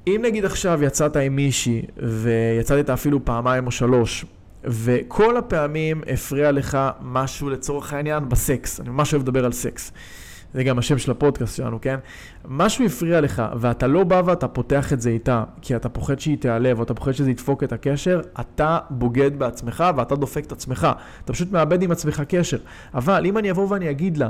אם 0.06 0.20
נגיד 0.24 0.44
עכשיו 0.44 0.82
יצאת 0.82 1.16
עם 1.16 1.36
מישהי, 1.36 1.82
ויצאת 1.96 2.90
אפילו 2.90 3.24
פעמיים 3.24 3.66
או 3.66 3.70
שלוש, 3.70 4.24
וכל 4.64 5.36
הפעמים 5.36 6.02
הפריע 6.12 6.52
לך 6.52 6.78
משהו 7.00 7.50
לצורך 7.50 7.92
העניין 7.92 8.28
בסקס, 8.28 8.80
אני 8.80 8.88
ממש 8.88 9.14
אוהב 9.14 9.22
לדבר 9.22 9.44
על 9.44 9.52
סקס. 9.52 9.92
זה 10.54 10.64
גם 10.64 10.78
השם 10.78 10.98
של 10.98 11.10
הפודקאסט 11.10 11.56
שלנו, 11.56 11.80
כן? 11.80 11.96
משהו 12.48 12.84
הפריע 12.84 13.20
לך, 13.20 13.42
ואתה 13.60 13.86
לא 13.86 14.04
בא 14.04 14.22
ואתה 14.24 14.48
פותח 14.48 14.92
את 14.92 15.00
זה 15.00 15.10
איתה, 15.10 15.44
כי 15.62 15.76
אתה 15.76 15.88
פוחד 15.88 16.20
שהיא 16.20 16.38
תיעלב, 16.38 16.78
או 16.78 16.82
אתה 16.82 16.94
פוחד 16.94 17.12
שזה 17.12 17.30
ידפוק 17.30 17.64
את 17.64 17.72
הקשר, 17.72 18.20
אתה 18.40 18.78
בוגד 18.90 19.38
בעצמך 19.38 19.84
ואתה 19.96 20.16
דופק 20.16 20.44
את 20.44 20.52
עצמך. 20.52 20.88
אתה 21.24 21.32
פשוט 21.32 21.52
מאבד 21.52 21.82
עם 21.82 21.90
עצמך 21.90 22.22
קשר. 22.28 22.58
אבל 22.94 23.26
אם 23.26 23.38
אני 23.38 23.50
אבוא 23.50 23.66
ואני 23.68 23.90
אגיד 23.90 24.16
לה, 24.16 24.28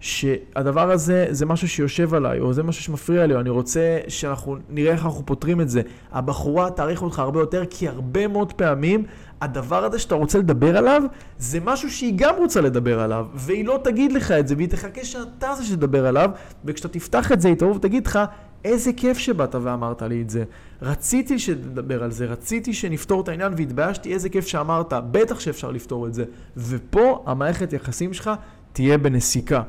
שהדבר 0.00 0.90
הזה 0.90 1.26
זה 1.30 1.46
משהו 1.46 1.68
שיושב 1.68 2.14
עליי, 2.14 2.40
או 2.40 2.52
זה 2.52 2.62
משהו 2.62 2.82
שמפריע 2.82 3.26
לי, 3.26 3.34
או 3.34 3.40
אני 3.40 3.50
רוצה 3.50 3.98
שאנחנו 4.08 4.56
נראה 4.68 4.92
איך 4.92 5.04
אנחנו 5.04 5.26
פותרים 5.26 5.60
את 5.60 5.68
זה. 5.68 5.82
הבחורה 6.12 6.70
תעריך 6.70 7.02
אותך 7.02 7.18
הרבה 7.18 7.40
יותר, 7.40 7.64
כי 7.70 7.88
הרבה 7.88 8.26
מאוד 8.26 8.52
פעמים 8.52 9.04
הדבר 9.40 9.84
הזה 9.84 9.98
שאתה 9.98 10.14
רוצה 10.14 10.38
לדבר 10.38 10.76
עליו, 10.76 11.02
זה 11.38 11.58
משהו 11.64 11.90
שהיא 11.90 12.12
גם 12.16 12.34
רוצה 12.38 12.60
לדבר 12.60 13.00
עליו, 13.00 13.26
והיא 13.34 13.64
לא 13.64 13.80
תגיד 13.84 14.12
לך 14.12 14.30
את 14.30 14.48
זה, 14.48 14.54
והיא 14.56 14.68
תחכה 14.68 15.04
שאתה 15.04 15.54
זה 15.56 15.64
שתדבר 15.64 16.06
עליו, 16.06 16.30
וכשאתה 16.64 16.88
תפתח 16.88 17.32
את 17.32 17.40
זה, 17.40 17.48
היא 17.48 17.56
תבוא 17.56 17.74
ותגיד 17.74 18.06
לך, 18.06 18.18
איזה 18.64 18.92
כיף 18.92 19.18
שבאת 19.18 19.54
ואמרת 19.54 20.02
לי 20.02 20.22
את 20.22 20.30
זה. 20.30 20.44
רציתי 20.82 21.38
שתדבר 21.38 22.04
על 22.04 22.10
זה, 22.10 22.26
רציתי 22.26 22.72
שנפתור 22.72 23.20
את 23.20 23.28
העניין, 23.28 23.52
והתביישתי 23.56 24.14
איזה 24.14 24.28
כיף 24.28 24.46
שאמרת, 24.46 24.92
בטח 25.10 25.40
שאפשר 25.40 25.70
לפתור 25.70 26.06
את 26.06 26.14
זה. 26.14 26.24
ופה 26.56 27.24
המערכת 27.26 27.72
יחסים 27.72 28.12
שלך 28.12 28.30
תהיה 28.76 28.98
בנסיקה. 28.98 29.62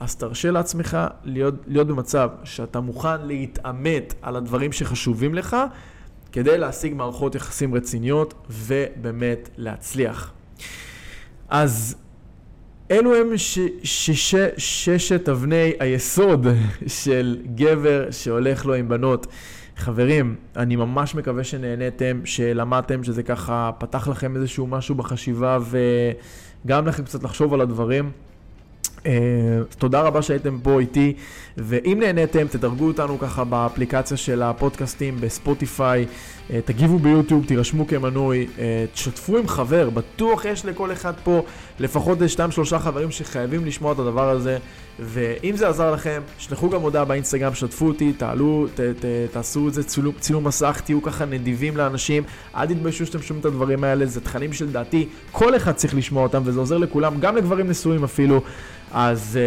אז 0.00 0.16
תרשה 0.16 0.50
לעצמך 0.50 0.98
להיות, 1.24 1.54
להיות 1.66 1.86
במצב 1.86 2.30
שאתה 2.44 2.80
מוכן 2.80 3.26
להתעמת 3.26 4.14
על 4.22 4.36
הדברים 4.36 4.72
שחשובים 4.72 5.34
לך, 5.34 5.56
כדי 6.32 6.58
להשיג 6.58 6.94
מערכות 6.94 7.34
יחסים 7.34 7.74
רציניות 7.74 8.34
ובאמת 8.50 9.50
להצליח. 9.56 10.32
אז 11.48 11.96
אלו 12.90 13.14
הם 13.14 13.36
ש- 13.36 13.58
ש- 13.82 14.34
ש- 14.34 14.54
ששת 14.56 15.28
אבני 15.28 15.72
היסוד 15.80 16.46
של 17.02 17.38
גבר 17.54 18.10
שהולך 18.10 18.66
לו 18.66 18.74
עם 18.74 18.88
בנות. 18.88 19.26
חברים, 19.76 20.36
אני 20.56 20.76
ממש 20.76 21.14
מקווה 21.14 21.44
שנהניתם, 21.44 22.20
שלמדתם, 22.24 23.04
שזה 23.04 23.22
ככה 23.22 23.70
פתח 23.78 24.08
לכם 24.08 24.36
איזשהו 24.36 24.66
משהו 24.66 24.94
בחשיבה 24.94 25.58
וגם 26.64 26.86
לכם 26.86 27.04
קצת 27.04 27.22
לחשוב 27.22 27.54
על 27.54 27.60
הדברים. 27.60 28.10
Uh, 29.04 29.06
תודה 29.78 30.00
רבה 30.00 30.22
שהייתם 30.22 30.58
פה 30.62 30.80
איתי, 30.80 31.14
ואם 31.56 31.98
נהניתם, 32.00 32.46
תדרגו 32.46 32.86
אותנו 32.86 33.18
ככה 33.18 33.44
באפליקציה 33.44 34.16
של 34.16 34.42
הפודקאסטים, 34.42 35.16
בספוטיפיי, 35.20 36.06
uh, 36.48 36.52
תגיבו 36.64 36.98
ביוטיוב, 36.98 37.44
תירשמו 37.46 37.86
כמנוי, 37.86 38.46
uh, 38.56 38.60
תשתפו 38.92 39.38
עם 39.38 39.48
חבר, 39.48 39.90
בטוח 39.90 40.44
יש 40.44 40.64
לכל 40.64 40.92
אחד 40.92 41.12
פה 41.24 41.42
לפחות 41.80 42.18
2-3 42.72 42.78
חברים 42.78 43.10
שחייבים 43.10 43.66
לשמוע 43.66 43.92
את 43.92 43.98
הדבר 43.98 44.30
הזה, 44.30 44.58
ואם 44.98 45.56
זה 45.56 45.68
עזר 45.68 45.92
לכם, 45.92 46.22
שלחו 46.38 46.70
גם 46.70 46.80
הודעה 46.80 47.04
באינסטגרם, 47.04 47.54
שתפו 47.54 47.86
אותי, 47.86 48.12
תעלו, 48.12 48.66
ת, 48.74 48.80
ת, 48.80 49.04
תעשו 49.32 49.68
את 49.68 49.74
זה, 49.74 49.84
צילום, 49.84 50.14
צילום 50.20 50.44
מסך, 50.44 50.80
תהיו 50.84 51.02
ככה 51.02 51.24
נדיבים 51.24 51.76
לאנשים, 51.76 52.22
אל 52.56 52.66
תתביישו 52.66 53.06
שאתם 53.06 53.22
שומעים 53.22 53.40
את 53.40 53.46
הדברים 53.46 53.84
האלה, 53.84 54.06
זה 54.06 54.20
תכנים 54.20 54.52
שלדעתי 54.52 55.08
כל 55.32 55.56
אחד 55.56 55.72
צריך 55.72 55.94
לשמוע 55.94 56.22
אותם, 56.22 56.42
וזה 56.44 56.60
עוזר 56.60 56.78
לכולם, 56.78 57.20
גם 57.20 57.36
לגברים 57.36 57.68
נשואים 57.68 58.04
אפילו. 58.04 58.40
אז 58.94 59.38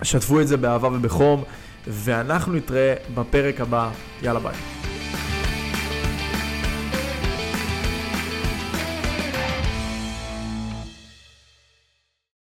uh, 0.00 0.04
שתפו 0.04 0.40
את 0.40 0.48
זה 0.48 0.56
באהבה 0.56 0.88
ובחום, 0.88 1.44
ואנחנו 1.86 2.52
נתראה 2.52 2.94
בפרק 3.14 3.60
הבא. 3.60 3.90
יאללה 4.22 4.40
ביי. 4.40 4.89